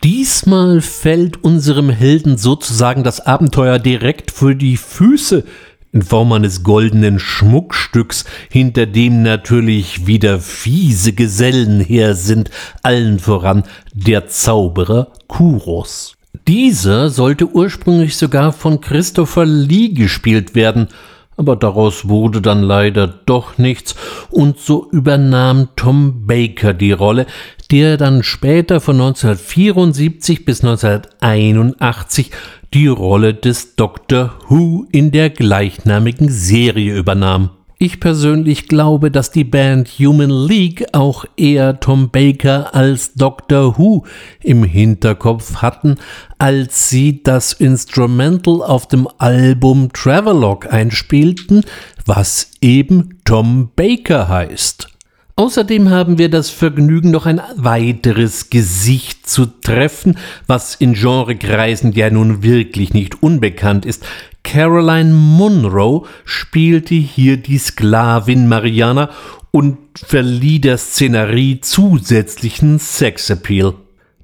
Diesmal 0.03 0.81
fällt 0.81 1.43
unserem 1.43 1.89
Helden 1.89 2.37
sozusagen 2.37 3.03
das 3.03 3.25
Abenteuer 3.25 3.77
direkt 3.79 4.31
vor 4.31 4.53
die 4.53 4.77
Füße 4.77 5.43
in 5.91 6.01
Form 6.01 6.31
eines 6.33 6.63
goldenen 6.63 7.19
Schmuckstücks, 7.19 8.25
hinter 8.49 8.85
dem 8.85 9.21
natürlich 9.21 10.07
wieder 10.07 10.39
fiese 10.39 11.13
Gesellen 11.13 11.79
her 11.79 12.15
sind, 12.15 12.49
allen 12.83 13.19
voran 13.19 13.63
der 13.93 14.27
Zauberer 14.27 15.13
Kuros. 15.27 16.15
Dieser 16.47 17.09
sollte 17.09 17.47
ursprünglich 17.47 18.17
sogar 18.17 18.51
von 18.51 18.81
Christopher 18.81 19.45
Lee 19.45 19.89
gespielt 19.89 20.53
werden, 20.53 20.89
aber 21.37 21.55
daraus 21.55 22.07
wurde 22.07 22.41
dann 22.41 22.63
leider 22.63 23.07
doch 23.07 23.57
nichts, 23.57 23.95
und 24.29 24.59
so 24.59 24.89
übernahm 24.91 25.69
Tom 25.75 26.25
Baker 26.25 26.73
die 26.73 26.91
Rolle, 26.91 27.25
der 27.71 27.97
dann 27.97 28.23
später 28.23 28.79
von 28.79 28.95
1974 28.95 30.45
bis 30.45 30.63
1981 30.63 32.31
die 32.73 32.87
Rolle 32.87 33.33
des 33.33 33.75
Doctor 33.75 34.35
Who 34.47 34.85
in 34.91 35.11
der 35.11 35.29
gleichnamigen 35.29 36.29
Serie 36.29 36.95
übernahm. 36.95 37.51
Ich 37.77 37.99
persönlich 37.99 38.69
glaube, 38.69 39.11
dass 39.11 39.31
die 39.31 39.43
Band 39.43 39.89
Human 39.99 40.29
League 40.29 40.85
auch 40.93 41.25
eher 41.35 41.81
Tom 41.81 42.09
Baker 42.09 42.73
als 42.73 43.15
Doctor 43.15 43.77
Who 43.77 44.05
im 44.41 44.63
Hinterkopf 44.63 45.57
hatten, 45.57 45.95
als 46.37 46.87
sie 46.87 47.21
das 47.21 47.51
Instrumental 47.51 48.61
auf 48.61 48.87
dem 48.87 49.09
Album 49.17 49.91
Travelogue 49.91 50.71
einspielten, 50.71 51.65
was 52.05 52.51
eben 52.61 53.19
Tom 53.25 53.71
Baker 53.75 54.29
heißt. 54.29 54.87
Außerdem 55.35 55.89
haben 55.89 56.17
wir 56.17 56.29
das 56.29 56.49
Vergnügen, 56.49 57.11
noch 57.11 57.25
ein 57.25 57.41
weiteres 57.57 58.49
Gesicht 58.49 59.29
zu 59.29 59.47
treffen, 59.47 60.17
was 60.47 60.75
in 60.75 60.93
Genrekreisen 60.93 61.91
ja 61.91 62.09
nun 62.09 62.41
wirklich 62.41 62.93
nicht 62.93 63.21
unbekannt 63.21 63.85
ist. 63.85 64.05
Caroline 64.45 65.11
Munro 65.11 66.05
spielte 66.23 66.93
hier 66.93 67.35
die 67.35 67.57
Sklavin 67.57 68.47
Mariana 68.47 69.09
und 69.51 69.77
verlieh 69.95 70.61
der 70.61 70.77
Szenerie 70.77 71.59
zusätzlichen 71.61 72.77
Sexappeal. 72.77 73.73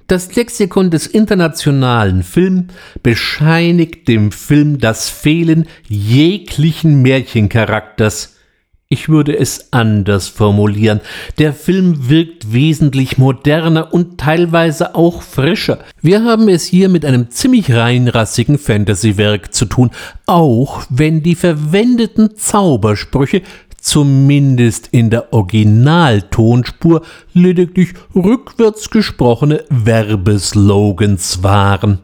Das 0.05 0.35
Lexikon 0.35 0.91
des 0.91 1.07
internationalen 1.07 2.21
Film 2.21 2.67
bescheinigt 3.01 4.07
dem 4.07 4.31
Film 4.31 4.77
das 4.77 5.09
Fehlen 5.09 5.67
jeglichen 5.87 7.01
Märchencharakters. 7.01 8.37
Ich 8.93 9.07
würde 9.07 9.39
es 9.39 9.71
anders 9.71 10.27
formulieren. 10.27 10.99
Der 11.37 11.53
Film 11.53 12.09
wirkt 12.09 12.51
wesentlich 12.51 13.17
moderner 13.17 13.93
und 13.93 14.17
teilweise 14.17 14.95
auch 14.95 15.21
frischer. 15.21 15.79
Wir 16.01 16.25
haben 16.25 16.49
es 16.49 16.65
hier 16.65 16.89
mit 16.89 17.05
einem 17.05 17.29
ziemlich 17.29 17.71
reinrassigen 17.71 18.57
Fantasy-Werk 18.57 19.53
zu 19.53 19.63
tun, 19.63 19.91
auch 20.25 20.83
wenn 20.89 21.23
die 21.23 21.35
verwendeten 21.35 22.35
Zaubersprüche 22.35 23.43
zumindest 23.79 24.89
in 24.91 25.09
der 25.09 25.31
Originaltonspur 25.31 27.01
lediglich 27.33 27.93
rückwärts 28.13 28.89
gesprochene 28.89 29.63
Werbeslogans 29.69 31.43
waren. 31.43 31.99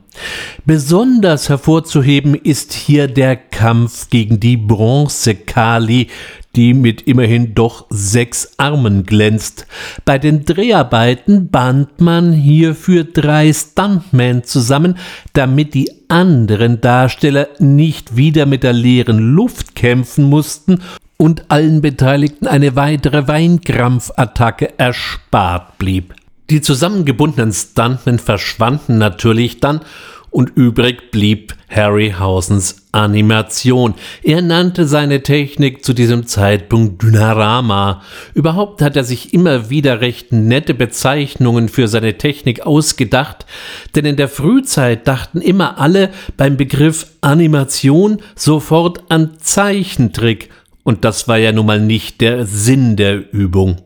Besonders 0.66 1.50
hervorzuheben 1.50 2.36
ist 2.36 2.74
hier 2.74 3.08
der 3.08 3.36
Kampf 3.36 4.10
gegen 4.10 4.40
die 4.40 4.58
Bronze-Kali, 4.58 6.08
die 6.56 6.74
mit 6.74 7.04
immerhin 7.04 7.54
doch 7.54 7.86
sechs 7.90 8.54
Armen 8.58 9.06
glänzt. 9.06 9.68
Bei 10.06 10.18
den 10.18 10.44
Dreharbeiten 10.44 11.50
band 11.50 12.02
man 12.02 12.34
hierfür 12.34 13.04
drei 13.04 13.54
Stuntmen 13.54 14.44
zusammen, 14.44 14.98
damit 15.34 15.76
die 15.76 15.92
anderen 16.08 16.82
Darsteller 16.82 17.48
nicht 17.60 18.18
wieder 18.18 18.48
mit 18.48 18.64
der 18.64 18.74
leeren 18.74 19.36
Luft 19.36 19.76
kämpfen 19.76 20.26
mussten 20.26 20.82
und 21.18 21.46
allen 21.50 21.82
Beteiligten 21.82 22.48
eine 22.48 22.76
weitere 22.76 23.28
Weinkrampfattacke 23.28 24.80
erspart 24.80 25.78
blieb. 25.78 26.16
Die 26.50 26.62
zusammengebundenen 26.62 27.52
Stuntmen 27.52 28.20
verschwanden 28.20 28.98
natürlich 28.98 29.60
dann 29.60 29.82
und 30.30 30.52
übrig 30.56 31.12
blieb 31.12 31.56
Harryhausens 31.70 32.88
Animation. 32.92 33.96
Er 34.24 34.42
nannte 34.42 34.86
seine 34.86 35.24
Technik 35.24 35.84
zu 35.84 35.94
diesem 35.94 36.26
Zeitpunkt 36.26 37.02
Dynarama. 37.02 38.02
Überhaupt 38.34 38.82
hat 38.82 38.96
er 38.96 39.04
sich 39.04 39.34
immer 39.34 39.70
wieder 39.70 40.00
recht 40.00 40.32
nette 40.32 40.74
Bezeichnungen 40.74 41.70
für 41.70 41.88
seine 41.88 42.18
Technik 42.18 42.66
ausgedacht, 42.66 43.46
denn 43.96 44.06
in 44.06 44.16
der 44.16 44.30
Frühzeit 44.30 45.08
dachten 45.08 45.42
immer 45.42 45.80
alle 45.80 46.12
beim 46.38 46.56
Begriff 46.56 47.08
Animation 47.22 48.22
sofort 48.36 49.04
an 49.10 49.38
Zeichentrick, 49.40 50.50
und 50.84 51.04
das 51.04 51.28
war 51.28 51.38
ja 51.38 51.52
nun 51.52 51.66
mal 51.66 51.82
nicht 51.82 52.22
der 52.22 52.46
Sinn 52.46 52.96
der 52.96 53.34
Übung. 53.34 53.82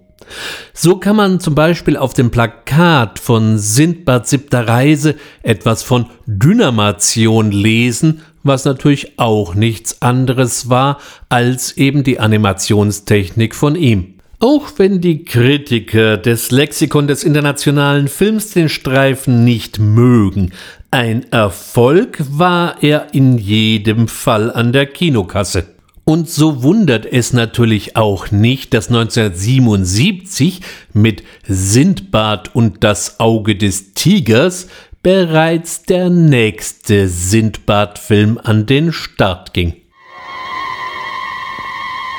So 0.74 0.98
kann 0.98 1.16
man 1.16 1.40
zum 1.40 1.56
Beispiel 1.56 1.98
auf 1.98 2.14
dem 2.14 2.32
Plakat 2.32 3.20
von 3.20 3.58
Sindbad 3.58 4.28
siebter 4.28 4.68
Reise 4.68 5.16
etwas 5.44 5.84
von 5.84 6.08
Dynamation 6.26 7.52
lesen, 7.52 8.22
was 8.44 8.66
natürlich 8.66 9.20
auch 9.20 9.56
nichts 9.56 10.02
anderes 10.02 10.70
war 10.70 11.00
als 11.30 11.78
eben 11.78 12.04
die 12.04 12.20
Animationstechnik 12.20 13.56
von 13.56 13.76
ihm. 13.76 14.16
Auch 14.40 14.70
wenn 14.78 15.02
die 15.02 15.24
Kritiker 15.24 16.18
des 16.18 16.50
Lexikon 16.50 17.08
des 17.08 17.24
internationalen 17.24 18.08
Films 18.08 18.50
den 18.50 18.70
Streifen 18.70 19.44
nicht 19.44 19.78
mögen, 19.78 20.52
ein 20.90 21.32
Erfolg 21.32 22.18
war 22.28 22.82
er 22.82 23.14
in 23.14 23.38
jedem 23.38 24.08
Fall 24.08 24.52
an 24.52 24.74
der 24.74 24.88
Kinokasse. 24.88 25.66
Und 26.12 26.28
so 26.30 26.62
wundert 26.62 27.06
es 27.06 27.32
natürlich 27.32 27.96
auch 27.96 28.32
nicht, 28.32 28.74
dass 28.74 28.90
1977 28.90 30.60
mit 30.92 31.24
Sindbad 31.48 32.54
und 32.54 32.84
das 32.84 33.22
Auge 33.22 33.56
des 33.56 33.94
Tigers 33.94 34.68
bereits 35.04 35.84
der 35.84 36.10
nächste 36.10 37.08
Sindbad-Film 37.08 38.42
an 38.44 38.66
den 38.66 38.92
Start 38.92 39.54
ging. 39.54 39.74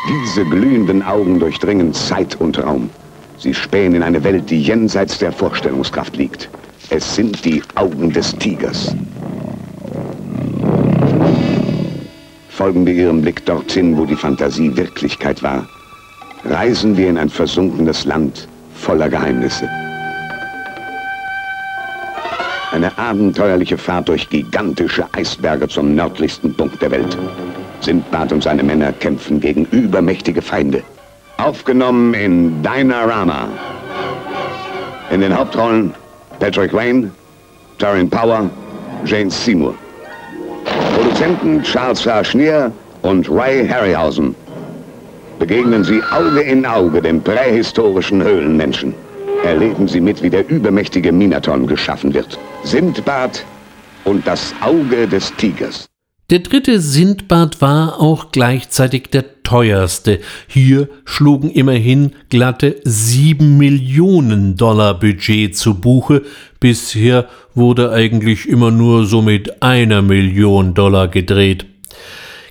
Diese 0.08 0.46
glühenden 0.46 1.02
Augen 1.02 1.38
durchdringen 1.38 1.92
Zeit 1.92 2.40
und 2.40 2.58
Raum. 2.64 2.88
Sie 3.36 3.52
spähen 3.52 3.94
in 3.94 4.02
eine 4.02 4.24
Welt, 4.24 4.48
die 4.48 4.62
jenseits 4.62 5.18
der 5.18 5.32
Vorstellungskraft 5.32 6.16
liegt. 6.16 6.48
Es 6.88 7.14
sind 7.14 7.44
die 7.44 7.62
Augen 7.74 8.10
des 8.10 8.34
Tigers. 8.36 8.96
Folgen 12.62 12.86
wir 12.86 12.94
ihrem 12.94 13.20
Blick 13.22 13.44
dorthin, 13.44 13.98
wo 13.98 14.04
die 14.04 14.14
Fantasie 14.14 14.76
Wirklichkeit 14.76 15.42
war. 15.42 15.66
Reisen 16.44 16.96
wir 16.96 17.08
in 17.08 17.18
ein 17.18 17.28
versunkenes 17.28 18.04
Land 18.04 18.46
voller 18.76 19.08
Geheimnisse. 19.08 19.68
Eine 22.70 22.96
abenteuerliche 22.96 23.76
Fahrt 23.76 24.08
durch 24.08 24.30
gigantische 24.30 25.04
Eisberge 25.12 25.66
zum 25.66 25.96
nördlichsten 25.96 26.56
Punkt 26.56 26.80
der 26.80 26.92
Welt. 26.92 27.18
Sindbad 27.80 28.30
und 28.30 28.44
seine 28.44 28.62
Männer 28.62 28.92
kämpfen 28.92 29.40
gegen 29.40 29.64
übermächtige 29.72 30.40
Feinde. 30.40 30.84
Aufgenommen 31.38 32.14
in 32.14 32.62
Dynarama. 32.62 33.48
In 35.10 35.20
den 35.20 35.36
Hauptrollen 35.36 35.92
Patrick 36.38 36.72
Wayne, 36.72 37.10
Taryn 37.78 38.08
Power, 38.08 38.48
Jane 39.04 39.32
Seymour. 39.32 39.74
Produzenten 40.94 41.62
Charles 41.62 42.06
A. 42.06 42.22
Schneer 42.22 42.72
und 43.02 43.28
Ray 43.30 43.66
Harryhausen. 43.66 44.34
Begegnen 45.38 45.84
Sie 45.84 46.02
Auge 46.10 46.40
in 46.40 46.66
Auge 46.66 47.00
dem 47.00 47.20
prähistorischen 47.22 48.22
Höhlenmenschen. 48.22 48.94
Erleben 49.44 49.88
Sie 49.88 50.00
mit, 50.00 50.22
wie 50.22 50.30
der 50.30 50.48
übermächtige 50.48 51.10
Minaton 51.10 51.66
geschaffen 51.66 52.14
wird. 52.14 52.38
Sindbad 52.62 53.44
und 54.04 54.26
das 54.26 54.54
Auge 54.60 55.08
des 55.08 55.34
Tigers. 55.36 55.91
Der 56.32 56.38
dritte 56.38 56.80
Sindbad 56.80 57.60
war 57.60 58.00
auch 58.00 58.32
gleichzeitig 58.32 59.10
der 59.10 59.42
teuerste. 59.42 60.18
Hier 60.48 60.88
schlugen 61.04 61.50
immerhin 61.50 62.12
glatte 62.30 62.76
sieben 62.84 63.58
Millionen 63.58 64.56
Dollar 64.56 64.98
Budget 64.98 65.54
zu 65.54 65.74
Buche. 65.74 66.22
Bisher 66.58 67.28
wurde 67.54 67.92
eigentlich 67.92 68.48
immer 68.48 68.70
nur 68.70 69.04
so 69.04 69.20
mit 69.20 69.62
einer 69.62 70.00
Million 70.00 70.72
Dollar 70.72 71.08
gedreht. 71.08 71.66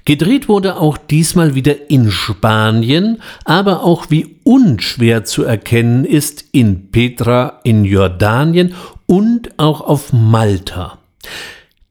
Gedreht 0.06 0.48
wurde 0.48 0.78
auch 0.78 1.00
diesmal 1.00 1.56
wieder 1.56 1.90
in 1.90 2.12
Spanien, 2.12 3.20
aber 3.46 3.84
auch 3.84 4.12
wie 4.12 4.36
unschwer 4.44 5.24
zu 5.24 5.44
erkennen 5.44 6.06
ist 6.06 6.46
in 6.52 6.92
Petra 6.92 7.62
in 7.64 7.84
Jordanien 7.86 8.76
und 9.08 9.58
auch 9.58 9.82
auf 9.82 10.14
Malta. 10.14 11.00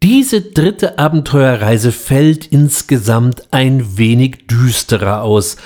Diese 0.03 0.41
dritte 0.41 0.99
Abenteuerreise 0.99 1.93
fällt 1.93 2.47
insgesamt 2.47 3.49
ein 3.51 3.99
wenig 3.99 4.47
düsterer 4.47 5.21
aus. 5.21 5.59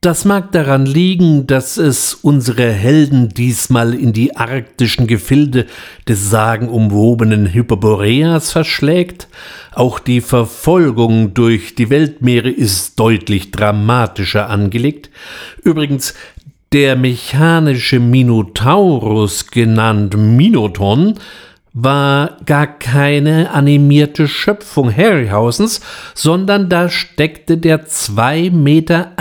Das 0.00 0.24
mag 0.24 0.50
daran 0.50 0.86
liegen, 0.86 1.46
dass 1.46 1.76
es 1.76 2.12
unsere 2.12 2.72
Helden 2.72 3.28
diesmal 3.28 3.94
in 3.94 4.12
die 4.12 4.34
arktischen 4.34 5.06
Gefilde 5.06 5.66
des 6.08 6.30
sagenumwobenen 6.30 7.52
Hyperboreas 7.54 8.50
verschlägt. 8.50 9.28
Auch 9.70 10.00
die 10.00 10.20
Verfolgung 10.20 11.32
durch 11.34 11.76
die 11.76 11.88
Weltmeere 11.88 12.50
ist 12.50 12.98
deutlich 12.98 13.52
dramatischer 13.52 14.50
angelegt. 14.50 15.10
Übrigens, 15.62 16.14
der 16.72 16.96
mechanische 16.96 18.00
Minotaurus, 18.00 19.46
genannt 19.46 20.16
Minoton, 20.16 21.20
war 21.78 22.38
gar 22.46 22.66
keine 22.66 23.50
animierte 23.50 24.28
Schöpfung 24.28 24.90
Harryhausens, 24.90 25.82
sondern 26.14 26.70
da 26.70 26.88
steckte 26.88 27.58
der 27.58 27.86
2,21 27.86 28.50
Meter 28.50 29.12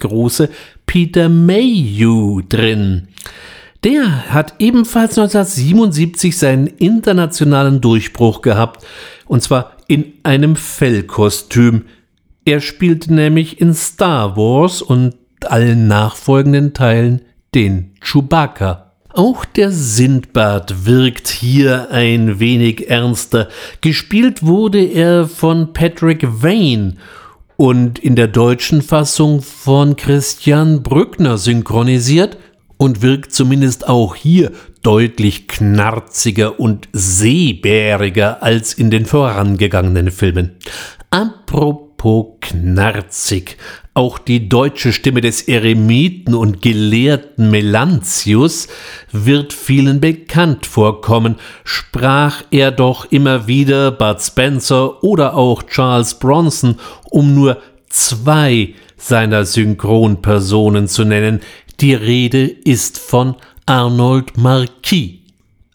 große 0.00 0.50
Peter 0.86 1.28
Mayhew 1.28 2.42
drin. 2.48 3.06
Der 3.84 4.32
hat 4.32 4.54
ebenfalls 4.58 5.16
1977 5.16 6.36
seinen 6.36 6.66
internationalen 6.66 7.80
Durchbruch 7.80 8.42
gehabt, 8.42 8.84
und 9.26 9.40
zwar 9.40 9.76
in 9.86 10.14
einem 10.24 10.56
Fellkostüm. 10.56 11.84
Er 12.44 12.60
spielte 12.60 13.14
nämlich 13.14 13.60
in 13.60 13.72
Star 13.72 14.36
Wars 14.36 14.82
und 14.82 15.14
allen 15.44 15.86
nachfolgenden 15.86 16.74
Teilen 16.74 17.22
den 17.54 17.92
Chewbacca. 18.00 18.85
Auch 19.16 19.46
der 19.46 19.70
Sindbad 19.70 20.84
wirkt 20.84 21.28
hier 21.28 21.90
ein 21.90 22.38
wenig 22.38 22.90
ernster. 22.90 23.48
Gespielt 23.80 24.44
wurde 24.44 24.84
er 24.84 25.26
von 25.26 25.72
Patrick 25.72 26.42
Wayne 26.42 26.96
und 27.56 27.98
in 27.98 28.14
der 28.14 28.28
deutschen 28.28 28.82
Fassung 28.82 29.40
von 29.40 29.96
Christian 29.96 30.82
Brückner 30.82 31.38
synchronisiert 31.38 32.36
und 32.76 33.00
wirkt 33.00 33.32
zumindest 33.32 33.88
auch 33.88 34.14
hier 34.14 34.52
deutlich 34.82 35.48
knarziger 35.48 36.60
und 36.60 36.86
seebäriger 36.92 38.42
als 38.42 38.74
in 38.74 38.90
den 38.90 39.06
vorangegangenen 39.06 40.10
Filmen. 40.10 40.56
Apropos 41.08 42.34
knarzig. 42.42 43.56
Auch 43.96 44.18
die 44.18 44.50
deutsche 44.50 44.92
Stimme 44.92 45.22
des 45.22 45.48
Eremiten 45.48 46.34
und 46.34 46.60
Gelehrten 46.60 47.50
Melantius 47.50 48.68
wird 49.10 49.54
vielen 49.54 50.02
bekannt 50.02 50.66
vorkommen, 50.66 51.36
sprach 51.64 52.42
er 52.50 52.72
doch 52.72 53.06
immer 53.06 53.46
wieder 53.46 53.90
Bud 53.92 54.20
Spencer 54.20 55.02
oder 55.02 55.34
auch 55.34 55.62
Charles 55.62 56.12
Bronson, 56.18 56.78
um 57.08 57.34
nur 57.34 57.56
zwei 57.88 58.74
seiner 58.98 59.46
Synchronpersonen 59.46 60.88
zu 60.88 61.06
nennen. 61.06 61.40
Die 61.80 61.94
Rede 61.94 62.44
ist 62.44 62.98
von 62.98 63.36
Arnold 63.64 64.36
Marquis. 64.36 65.25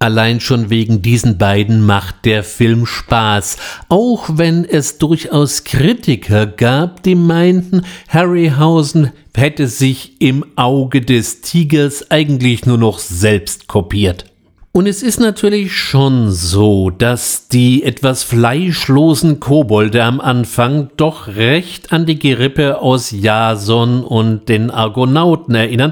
Allein 0.02 0.40
schon 0.40 0.72
wegen 0.72 1.04
diesen 1.04 1.38
beiden 1.38 1.86
macht 1.86 2.26
der 2.26 2.44
Film 2.44 2.88
Spaß, 2.88 3.58
auch 3.88 4.32
wenn 4.34 4.66
es 4.66 4.98
durchaus 4.98 5.64
Kritiker 5.64 6.48
gab, 6.48 7.04
die 7.04 7.14
meinten, 7.14 7.84
Harryhausen 8.10 9.12
hätte 9.36 9.68
sich 9.68 10.20
im 10.20 10.44
Auge 10.56 11.02
des 11.02 11.42
Tigers 11.42 12.10
eigentlich 12.10 12.66
nur 12.66 12.80
noch 12.80 12.98
selbst 12.98 13.68
kopiert. 13.68 14.31
Und 14.74 14.88
es 14.88 15.04
ist 15.04 15.20
natürlich 15.20 15.76
schon 15.76 16.32
so, 16.32 16.92
dass 16.92 17.50
die 17.50 17.84
etwas 17.84 18.24
fleischlosen 18.24 19.42
Kobolde 19.42 20.02
am 20.02 20.22
Anfang 20.22 20.90
doch 20.96 21.28
recht 21.28 21.92
an 21.92 22.06
die 22.06 22.18
Gerippe 22.18 22.80
aus 22.80 23.12
Jason 23.12 24.06
und 24.06 24.48
den 24.48 24.72
Argonauten 24.72 25.56
erinnern. 25.56 25.92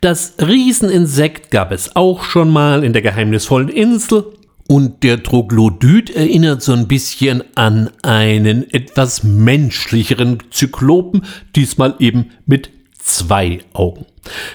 Das 0.00 0.34
Rieseninsekt 0.38 1.50
gab 1.50 1.72
es 1.72 1.96
auch 1.96 2.22
schon 2.22 2.50
mal 2.50 2.84
in 2.84 2.92
der 2.92 3.02
geheimnisvollen 3.02 3.68
Insel. 3.68 4.24
Und 4.68 5.02
der 5.02 5.24
Troglodyt 5.24 6.10
erinnert 6.10 6.62
so 6.62 6.72
ein 6.72 6.86
bisschen 6.86 7.42
an 7.56 7.90
einen 8.02 8.72
etwas 8.72 9.24
menschlicheren 9.24 10.38
Zyklopen, 10.52 11.24
diesmal 11.56 11.96
eben 11.98 12.30
mit 12.46 12.70
zwei 13.14 13.60
Augen. 13.72 14.06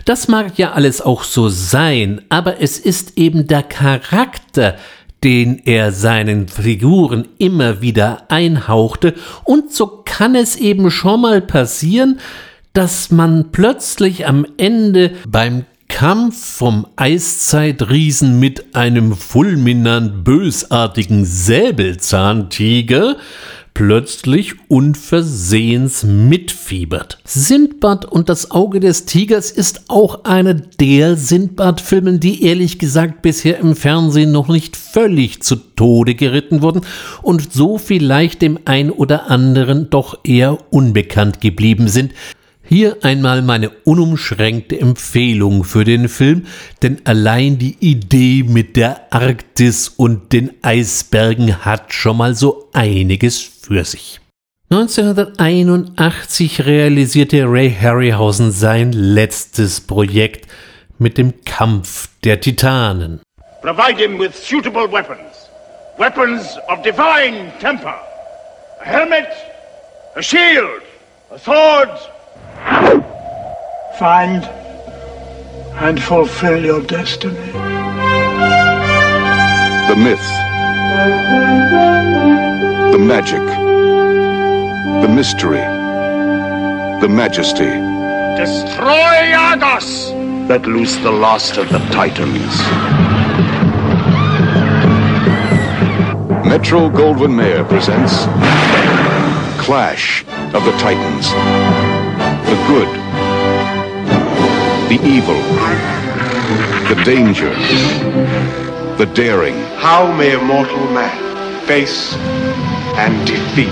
Das 0.06 0.28
mag 0.28 0.58
ja 0.58 0.74
alles 0.74 1.02
auch 1.02 1.24
so 1.24 1.50
sein, 1.50 2.22
aber 2.30 2.62
es 2.62 2.80
ist 2.80 3.18
eben 3.18 3.48
der 3.48 3.64
Charakter, 3.64 4.76
den 5.24 5.60
er 5.66 5.92
seinen 5.92 6.48
Figuren 6.48 7.28
immer 7.40 7.82
wieder 7.82 8.30
einhauchte, 8.30 9.16
und 9.44 9.74
so 9.74 10.04
kann 10.06 10.36
es 10.36 10.56
eben 10.56 10.92
schon 10.92 11.22
mal 11.22 11.42
passieren, 11.42 12.20
dass 12.74 13.10
man 13.10 13.52
plötzlich 13.52 14.28
am 14.28 14.46
Ende 14.58 15.12
beim 15.28 15.66
Kampf 15.88 16.58
vom 16.58 16.88
Eiszeitriesen 16.96 18.40
mit 18.40 18.76
einem 18.76 19.16
fulminant 19.16 20.24
bösartigen 20.24 21.26
Säbelzahntiger 21.26 23.16
plötzlich 23.76 24.54
unversehens 24.70 26.04
mitfiebert. 26.04 27.20
Sindbad 27.26 28.06
und 28.06 28.30
das 28.30 28.50
Auge 28.50 28.80
des 28.80 29.06
Tigers 29.06 29.52
ist 29.52 29.90
auch 29.90 30.24
eine 30.24 30.56
der 30.56 31.18
Sindbad-Filmen, 31.18 32.20
die 32.20 32.44
ehrlich 32.44 32.80
gesagt 32.80 33.22
bisher 33.22 33.60
im 33.60 33.76
Fernsehen 33.76 34.32
noch 34.32 34.48
nicht 34.48 34.76
völlig 34.76 35.44
zu 35.44 35.58
Tode 35.58 36.16
geritten 36.16 36.64
wurden 36.64 36.82
und 37.22 37.54
so 37.54 37.78
vielleicht 37.78 38.42
dem 38.42 38.58
ein 38.66 38.90
oder 38.90 39.30
anderen 39.30 39.90
doch 39.90 40.20
eher 40.24 40.58
unbekannt 40.72 41.42
geblieben 41.42 41.90
sind. 41.90 42.14
Hier 42.68 42.98
einmal 43.04 43.44
meine 43.44 43.70
unumschränkte 43.70 44.80
Empfehlung 44.80 45.64
für 45.64 45.84
den 45.84 46.10
Film, 46.10 46.48
denn 46.82 47.00
allein 47.06 47.60
die 47.60 47.78
Idee 47.80 48.44
mit 48.44 48.76
der 48.76 49.14
Arktis 49.14 49.88
und 49.90 50.34
den 50.34 50.52
Eisbergen 50.64 51.64
hat 51.64 51.94
schon 51.94 52.18
mal 52.18 52.34
so 52.34 52.70
einiges 52.74 53.40
für 53.40 53.86
sich. 53.86 54.20
1981 54.72 56.66
realisierte 56.66 57.44
Ray 57.46 57.72
Harryhausen 57.72 58.52
sein 58.52 58.94
letztes 58.94 59.80
Projekt 59.80 60.50
mit 60.98 61.20
dem 61.20 61.46
Kampf 61.46 62.10
der 62.24 62.42
Titanen. 62.42 63.22
Provide 63.62 64.02
him 64.02 64.18
with 64.18 64.34
suitable 64.34 64.92
weapons. 64.92 65.50
Weapons 66.00 66.58
of 66.68 66.82
divine 66.82 67.52
temper. 67.60 67.96
A 68.82 68.86
helmet, 68.86 69.28
a 70.16 70.22
shield, 70.22 70.82
a 71.32 71.38
sword, 71.38 71.90
Find 74.00 74.44
and 75.76 76.02
fulfill 76.02 76.64
your 76.64 76.82
destiny. 76.82 77.52
The 79.88 79.96
myth, 79.96 80.28
the 82.92 82.98
magic, 83.00 83.46
the 85.02 85.08
mystery, 85.14 85.64
the 87.02 87.08
majesty. 87.10 87.72
Destroy 88.36 89.34
Argos! 89.34 90.12
Let 90.50 90.66
loose 90.66 90.96
the 90.98 91.12
last 91.12 91.58
of 91.58 91.70
the 91.70 91.80
Titans. 91.94 92.60
Metro 96.46 96.90
Goldwyn 96.90 97.36
Mayer 97.36 97.64
presents 97.64 98.26
Clash 99.64 100.24
of 100.54 100.64
the 100.64 100.72
Titans. 100.80 101.85
The 102.66 102.72
good, 102.72 102.90
the 104.90 105.00
evil, 105.08 105.36
the 106.90 107.00
danger, 107.06 107.50
the 108.98 109.06
daring. 109.14 109.54
How 109.78 110.12
may 110.12 110.34
a 110.34 110.42
mortal 110.42 110.80
man 110.92 111.68
face 111.68 112.16
and 112.98 113.28
defeat 113.28 113.70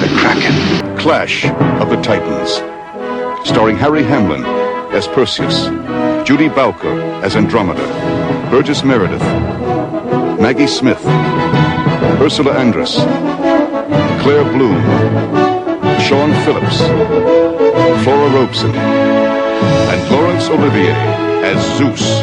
the 0.00 0.08
Kraken. 0.18 0.96
Clash 0.96 1.44
of 1.44 1.90
the 1.90 2.00
Titans. 2.00 2.54
Starring 3.46 3.76
Harry 3.76 4.02
Hamlin 4.02 4.44
as 4.94 5.06
Perseus, 5.08 5.66
Judy 6.26 6.48
Bowker 6.48 6.98
as 7.22 7.36
Andromeda, 7.36 7.86
Burgess 8.50 8.82
Meredith, 8.82 9.20
Maggie 10.40 10.66
Smith, 10.66 11.04
Ursula 12.20 12.54
Andress, 12.54 12.96
Claire 14.22 14.44
Bloom, 14.44 14.80
Sean 16.00 16.32
Phillips, 16.44 17.35
Robeson, 18.36 18.70
and 18.74 20.10
Laurence 20.10 20.50
Olivier 20.50 20.92
as 21.42 21.58
Zeus. 21.78 22.22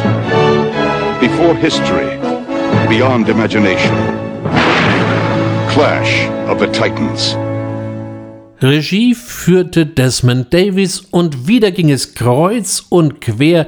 Before 1.20 1.56
history, 1.56 2.06
beyond 2.88 3.28
imagination. 3.28 3.96
Clash 5.70 6.28
of 6.46 6.60
the 6.60 6.68
Titans. 6.68 7.36
Regie 8.62 9.16
führte 9.16 9.86
Desmond 9.86 10.54
Davis 10.54 11.00
und 11.00 11.48
wieder 11.48 11.72
ging 11.72 11.90
es 11.90 12.14
kreuz 12.14 12.86
und 12.90 13.20
quer 13.20 13.66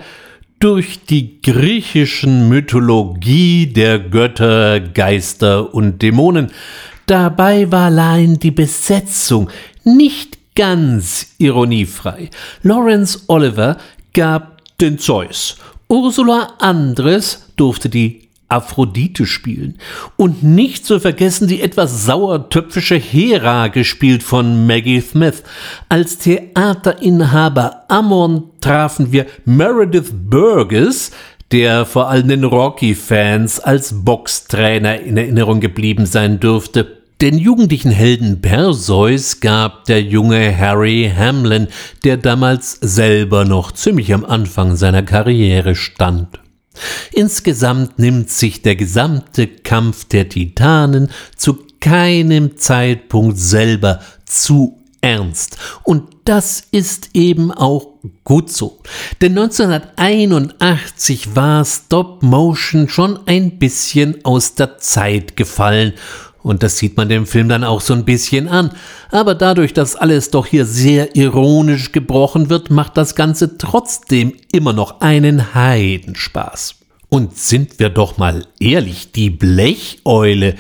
durch 0.60 1.00
die 1.04 1.40
griechischen 1.42 2.48
Mythologie 2.48 3.66
der 3.66 3.98
Götter, 3.98 4.78
Geister 4.78 5.74
und 5.74 6.00
Dämonen. 6.00 6.52
Dabei 7.06 7.72
war 7.72 7.86
allein 7.86 8.38
die 8.38 8.52
Besetzung 8.52 9.50
nicht 9.82 10.35
ganz 10.56 11.34
ironiefrei. 11.38 12.30
Lawrence 12.62 13.20
Oliver 13.28 13.76
gab 14.12 14.62
den 14.78 14.98
Zeus, 14.98 15.56
Ursula 15.88 16.54
Andres 16.58 17.52
durfte 17.56 17.88
die 17.88 18.26
Aphrodite 18.48 19.26
spielen. 19.26 19.78
Und 20.16 20.42
nicht 20.42 20.86
zu 20.86 21.00
vergessen 21.00 21.48
die 21.48 21.60
etwas 21.60 22.04
sauertöpfische 22.04 22.96
Hera, 22.96 23.68
gespielt 23.68 24.22
von 24.22 24.66
Maggie 24.66 25.00
Smith. 25.00 25.42
Als 25.88 26.18
Theaterinhaber 26.18 27.84
Ammon 27.88 28.44
trafen 28.60 29.10
wir 29.12 29.26
Meredith 29.44 30.12
Burgess, 30.12 31.10
der 31.50 31.86
vor 31.86 32.08
allem 32.08 32.28
den 32.28 32.44
Rocky-Fans 32.44 33.60
als 33.60 34.04
Boxtrainer 34.04 35.00
in 35.00 35.16
Erinnerung 35.16 35.60
geblieben 35.60 36.06
sein 36.06 36.40
dürfte. 36.40 36.95
Den 37.22 37.38
jugendlichen 37.38 37.92
Helden 37.92 38.42
Perseus 38.42 39.40
gab 39.40 39.86
der 39.86 40.02
junge 40.02 40.54
Harry 40.54 41.10
Hamlin, 41.16 41.68
der 42.04 42.18
damals 42.18 42.72
selber 42.82 43.46
noch 43.46 43.72
ziemlich 43.72 44.12
am 44.12 44.26
Anfang 44.26 44.76
seiner 44.76 45.02
Karriere 45.02 45.74
stand. 45.76 46.38
Insgesamt 47.12 47.98
nimmt 47.98 48.28
sich 48.28 48.60
der 48.60 48.76
gesamte 48.76 49.46
Kampf 49.46 50.04
der 50.04 50.28
Titanen 50.28 51.08
zu 51.36 51.58
keinem 51.80 52.58
Zeitpunkt 52.58 53.38
selber 53.38 54.00
zu 54.26 54.78
ernst. 55.00 55.56
Und 55.84 56.16
das 56.26 56.64
ist 56.70 57.10
eben 57.14 57.50
auch 57.50 57.94
gut 58.24 58.50
so. 58.50 58.80
Denn 59.22 59.38
1981 59.38 61.34
war 61.34 61.64
Stop 61.64 62.22
Motion 62.22 62.90
schon 62.90 63.20
ein 63.26 63.58
bisschen 63.58 64.22
aus 64.24 64.54
der 64.54 64.78
Zeit 64.78 65.36
gefallen 65.36 65.94
und 66.46 66.62
das 66.62 66.78
sieht 66.78 66.96
man 66.96 67.08
dem 67.08 67.26
Film 67.26 67.48
dann 67.48 67.64
auch 67.64 67.80
so 67.80 67.92
ein 67.92 68.04
bisschen 68.04 68.46
an. 68.46 68.70
Aber 69.10 69.34
dadurch, 69.34 69.74
dass 69.74 69.96
alles 69.96 70.30
doch 70.30 70.46
hier 70.46 70.64
sehr 70.64 71.16
ironisch 71.16 71.90
gebrochen 71.90 72.50
wird, 72.50 72.70
macht 72.70 72.96
das 72.96 73.16
Ganze 73.16 73.58
trotzdem 73.58 74.32
immer 74.52 74.72
noch 74.72 75.00
einen 75.00 75.56
Heidenspaß. 75.56 76.76
Und 77.08 77.36
sind 77.36 77.80
wir 77.80 77.88
doch 77.88 78.16
mal 78.16 78.46
ehrlich, 78.60 79.10
die 79.10 79.28
Blecheule, 79.28 80.54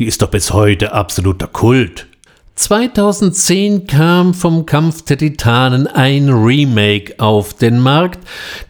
die 0.00 0.06
ist 0.06 0.22
doch 0.22 0.30
bis 0.32 0.52
heute 0.52 0.92
absoluter 0.92 1.46
Kult. 1.46 2.07
2010 2.58 3.86
kam 3.86 4.34
vom 4.34 4.66
Kampf 4.66 5.02
der 5.02 5.16
Titanen 5.16 5.86
ein 5.86 6.28
Remake 6.28 7.14
auf 7.18 7.54
den 7.54 7.78
Markt, 7.78 8.18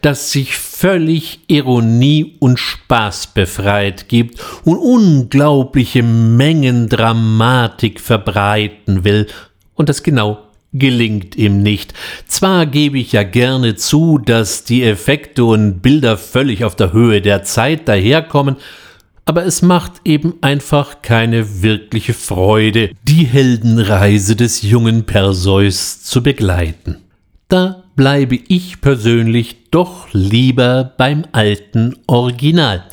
das 0.03 0.31
sich 0.31 0.55
völlig 0.55 1.39
Ironie 1.47 2.35
und 2.37 2.59
Spaß 2.59 3.33
befreit 3.33 4.07
gibt 4.07 4.39
und 4.63 4.77
unglaubliche 4.77 6.03
Mengen 6.03 6.87
Dramatik 6.87 7.99
verbreiten 7.99 9.05
will 9.05 9.25
und 9.73 9.89
das 9.89 10.03
genau 10.03 10.37
gelingt 10.71 11.35
ihm 11.35 11.63
nicht. 11.63 11.95
Zwar 12.27 12.67
gebe 12.67 12.99
ich 12.99 13.13
ja 13.13 13.23
gerne 13.23 13.73
zu, 13.73 14.19
dass 14.19 14.65
die 14.65 14.83
Effekte 14.83 15.45
und 15.45 15.81
Bilder 15.81 16.15
völlig 16.15 16.63
auf 16.63 16.75
der 16.75 16.93
Höhe 16.93 17.21
der 17.21 17.41
Zeit 17.41 17.87
daherkommen, 17.87 18.57
aber 19.29 19.45
es 19.45 19.61
macht 19.61 20.01
eben 20.05 20.33
einfach 20.41 21.03
keine 21.03 21.61
wirkliche 21.61 22.15
Freude, 22.15 22.89
die 23.03 23.25
Heldenreise 23.25 24.35
des 24.35 24.63
jungen 24.63 25.03
Perseus 25.03 26.01
zu 26.01 26.23
begleiten. 26.23 26.97
Da 27.47 27.83
bleibe 27.95 28.39
ich 28.47 28.81
persönlich 28.81 29.69
doch 29.69 30.07
lieber 30.13 30.95
beim 30.97 31.25
alten 31.31 31.95
Original. 32.07 32.85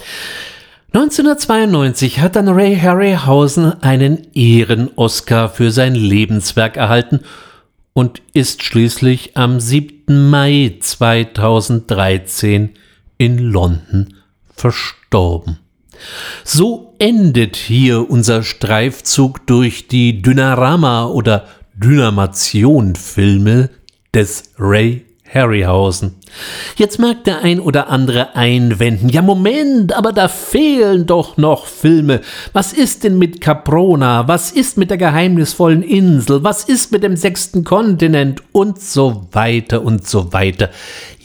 1992 0.92 2.20
hat 2.20 2.36
dann 2.36 2.48
Ray 2.48 2.76
Harryhausen 2.76 3.82
einen 3.82 4.26
Ehren-Oscar 4.34 5.48
für 5.48 5.70
sein 5.70 5.94
Lebenswerk 5.94 6.76
erhalten 6.76 7.20
und 7.94 8.20
ist 8.34 8.62
schließlich 8.62 9.38
am 9.38 9.58
7. 9.58 10.28
Mai 10.28 10.76
2013 10.80 12.74
in 13.16 13.38
London 13.38 14.12
verstorben. 14.54 15.60
So 16.44 16.94
endet 16.98 17.56
hier 17.56 18.10
unser 18.10 18.42
Streifzug 18.42 19.46
durch 19.46 19.88
die 19.88 20.22
Dynarama- 20.22 21.06
oder 21.06 21.46
Dynamation-Filme 21.74 23.70
des 24.14 24.44
Ray 24.58 25.06
Harryhausen. 25.28 26.14
Jetzt 26.76 26.98
mag 26.98 27.24
der 27.24 27.42
ein 27.42 27.60
oder 27.60 27.88
andere 27.88 28.36
einwenden, 28.36 29.08
ja 29.08 29.22
Moment, 29.22 29.94
aber 29.94 30.12
da 30.12 30.28
fehlen 30.28 31.06
doch 31.06 31.36
noch 31.36 31.66
Filme. 31.66 32.20
Was 32.52 32.72
ist 32.72 33.04
denn 33.04 33.18
mit 33.18 33.40
Caprona? 33.40 34.28
Was 34.28 34.52
ist 34.52 34.76
mit 34.76 34.90
der 34.90 34.98
geheimnisvollen 34.98 35.82
Insel? 35.82 36.44
Was 36.44 36.64
ist 36.64 36.92
mit 36.92 37.02
dem 37.02 37.16
sechsten 37.16 37.64
Kontinent? 37.64 38.42
Und 38.52 38.80
so 38.80 39.28
weiter 39.32 39.82
und 39.82 40.06
so 40.06 40.32
weiter. 40.32 40.70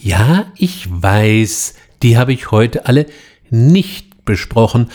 Ja, 0.01 0.45
ich 0.55 0.87
weiß, 0.89 1.75
die 2.01 2.17
habe 2.17 2.33
ich 2.33 2.51
heute 2.51 2.85
alle 2.85 3.05
nicht 3.49 4.10
besprochen. 4.31 4.89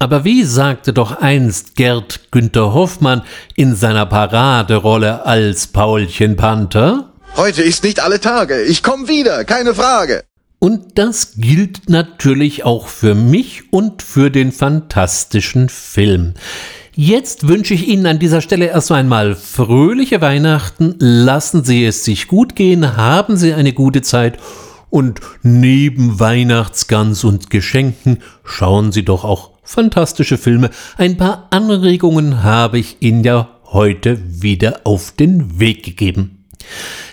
Aber 0.00 0.24
wie 0.24 0.42
sagte 0.42 0.92
doch 0.92 1.20
einst 1.20 1.76
Gerd 1.76 2.32
Günther 2.32 2.74
Hoffmann 2.74 3.22
in 3.54 3.76
seiner 3.76 4.06
Paraderolle 4.06 5.24
als 5.24 5.68
Paulchen 5.68 6.34
Panther? 6.36 7.12
Heute 7.36 7.62
ist 7.62 7.84
nicht 7.84 8.00
alle 8.00 8.20
Tage. 8.20 8.62
Ich 8.62 8.82
komme 8.82 9.06
wieder, 9.06 9.44
keine 9.44 9.74
Frage. 9.74 10.24
Und 10.58 10.98
das 10.98 11.34
gilt 11.36 11.88
natürlich 11.88 12.64
auch 12.64 12.88
für 12.88 13.14
mich 13.14 13.72
und 13.72 14.02
für 14.02 14.30
den 14.30 14.50
fantastischen 14.50 15.68
Film. 15.68 16.34
Jetzt 16.96 17.46
wünsche 17.46 17.74
ich 17.74 17.86
Ihnen 17.86 18.06
an 18.06 18.18
dieser 18.18 18.40
Stelle 18.40 18.66
erst 18.66 18.90
einmal 18.90 19.36
fröhliche 19.36 20.20
Weihnachten. 20.20 20.96
Lassen 20.98 21.62
Sie 21.62 21.86
es 21.86 22.04
sich 22.04 22.26
gut 22.26 22.56
gehen, 22.56 22.96
haben 22.96 23.36
Sie 23.36 23.54
eine 23.54 23.72
gute 23.72 24.02
Zeit 24.02 24.38
und 24.90 25.20
neben 25.42 26.20
Weihnachtsgans 26.20 27.24
und 27.24 27.50
Geschenken 27.50 28.18
schauen 28.44 28.92
Sie 28.92 29.04
doch 29.04 29.24
auch 29.24 29.52
fantastische 29.62 30.36
Filme. 30.36 30.70
Ein 30.98 31.16
paar 31.16 31.46
Anregungen 31.50 32.42
habe 32.42 32.78
ich 32.78 32.96
Ihnen 33.00 33.24
ja 33.24 33.48
heute 33.66 34.18
wieder 34.42 34.80
auf 34.84 35.12
den 35.12 35.60
Weg 35.60 35.84
gegeben. 35.84 36.44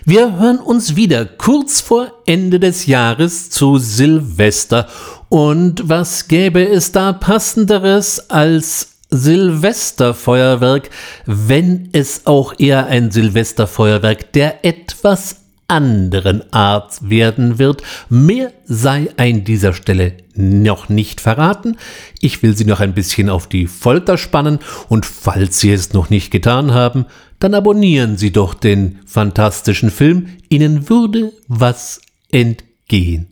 Wir 0.06 0.40
hören 0.40 0.60
uns 0.60 0.96
wieder 0.96 1.26
kurz 1.26 1.82
vor 1.82 2.12
Ende 2.26 2.60
des 2.60 2.86
Jahres 2.86 3.50
zu 3.50 3.78
Silvester. 3.78 4.88
Und 5.30 5.88
was 5.88 6.28
gäbe 6.28 6.68
es 6.68 6.92
da 6.92 7.14
passenderes 7.14 8.30
als 8.30 8.94
Silvesterfeuerwerk, 9.10 10.90
wenn 11.26 11.90
es 11.94 12.26
auch 12.26 12.54
eher 12.58 12.88
ein 12.88 13.12
Silvesterfeuerwerk 13.12 14.34
der 14.34 14.66
etwas 14.66 15.47
anderen 15.68 16.52
Art 16.54 17.10
werden 17.10 17.60
wird. 17.60 17.84
Mehr 18.10 18.54
sei 18.66 19.10
an 19.18 19.44
dieser 19.44 19.74
Stelle 19.74 20.14
noch 20.34 20.90
nicht 20.90 21.20
verraten. 21.20 21.78
Ich 22.22 22.42
will 22.42 22.56
Sie 22.56 22.66
noch 22.66 22.80
ein 22.80 22.94
bisschen 22.94 23.30
auf 23.30 23.48
die 23.48 23.68
Folter 23.68 24.18
spannen 24.18 24.60
und 24.88 25.06
falls 25.06 25.60
Sie 25.60 25.72
es 25.72 25.94
noch 25.94 26.10
nicht 26.10 26.32
getan 26.32 26.74
haben, 26.74 27.06
dann 27.40 27.54
abonnieren 27.54 28.18
Sie 28.18 28.32
doch 28.32 28.54
den 28.54 29.00
fantastischen 29.06 29.92
Film. 29.92 30.28
Ihnen 30.50 30.90
würde 30.90 31.34
was 31.48 32.02
entgehen. 32.32 33.28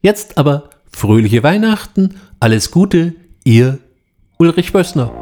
Jetzt 0.00 0.38
aber 0.38 0.70
fröhliche 0.90 1.42
Weihnachten, 1.42 2.16
alles 2.40 2.70
Gute, 2.70 3.14
Ihr 3.44 3.78
Ulrich 4.38 4.72
Bössner. 4.72 5.12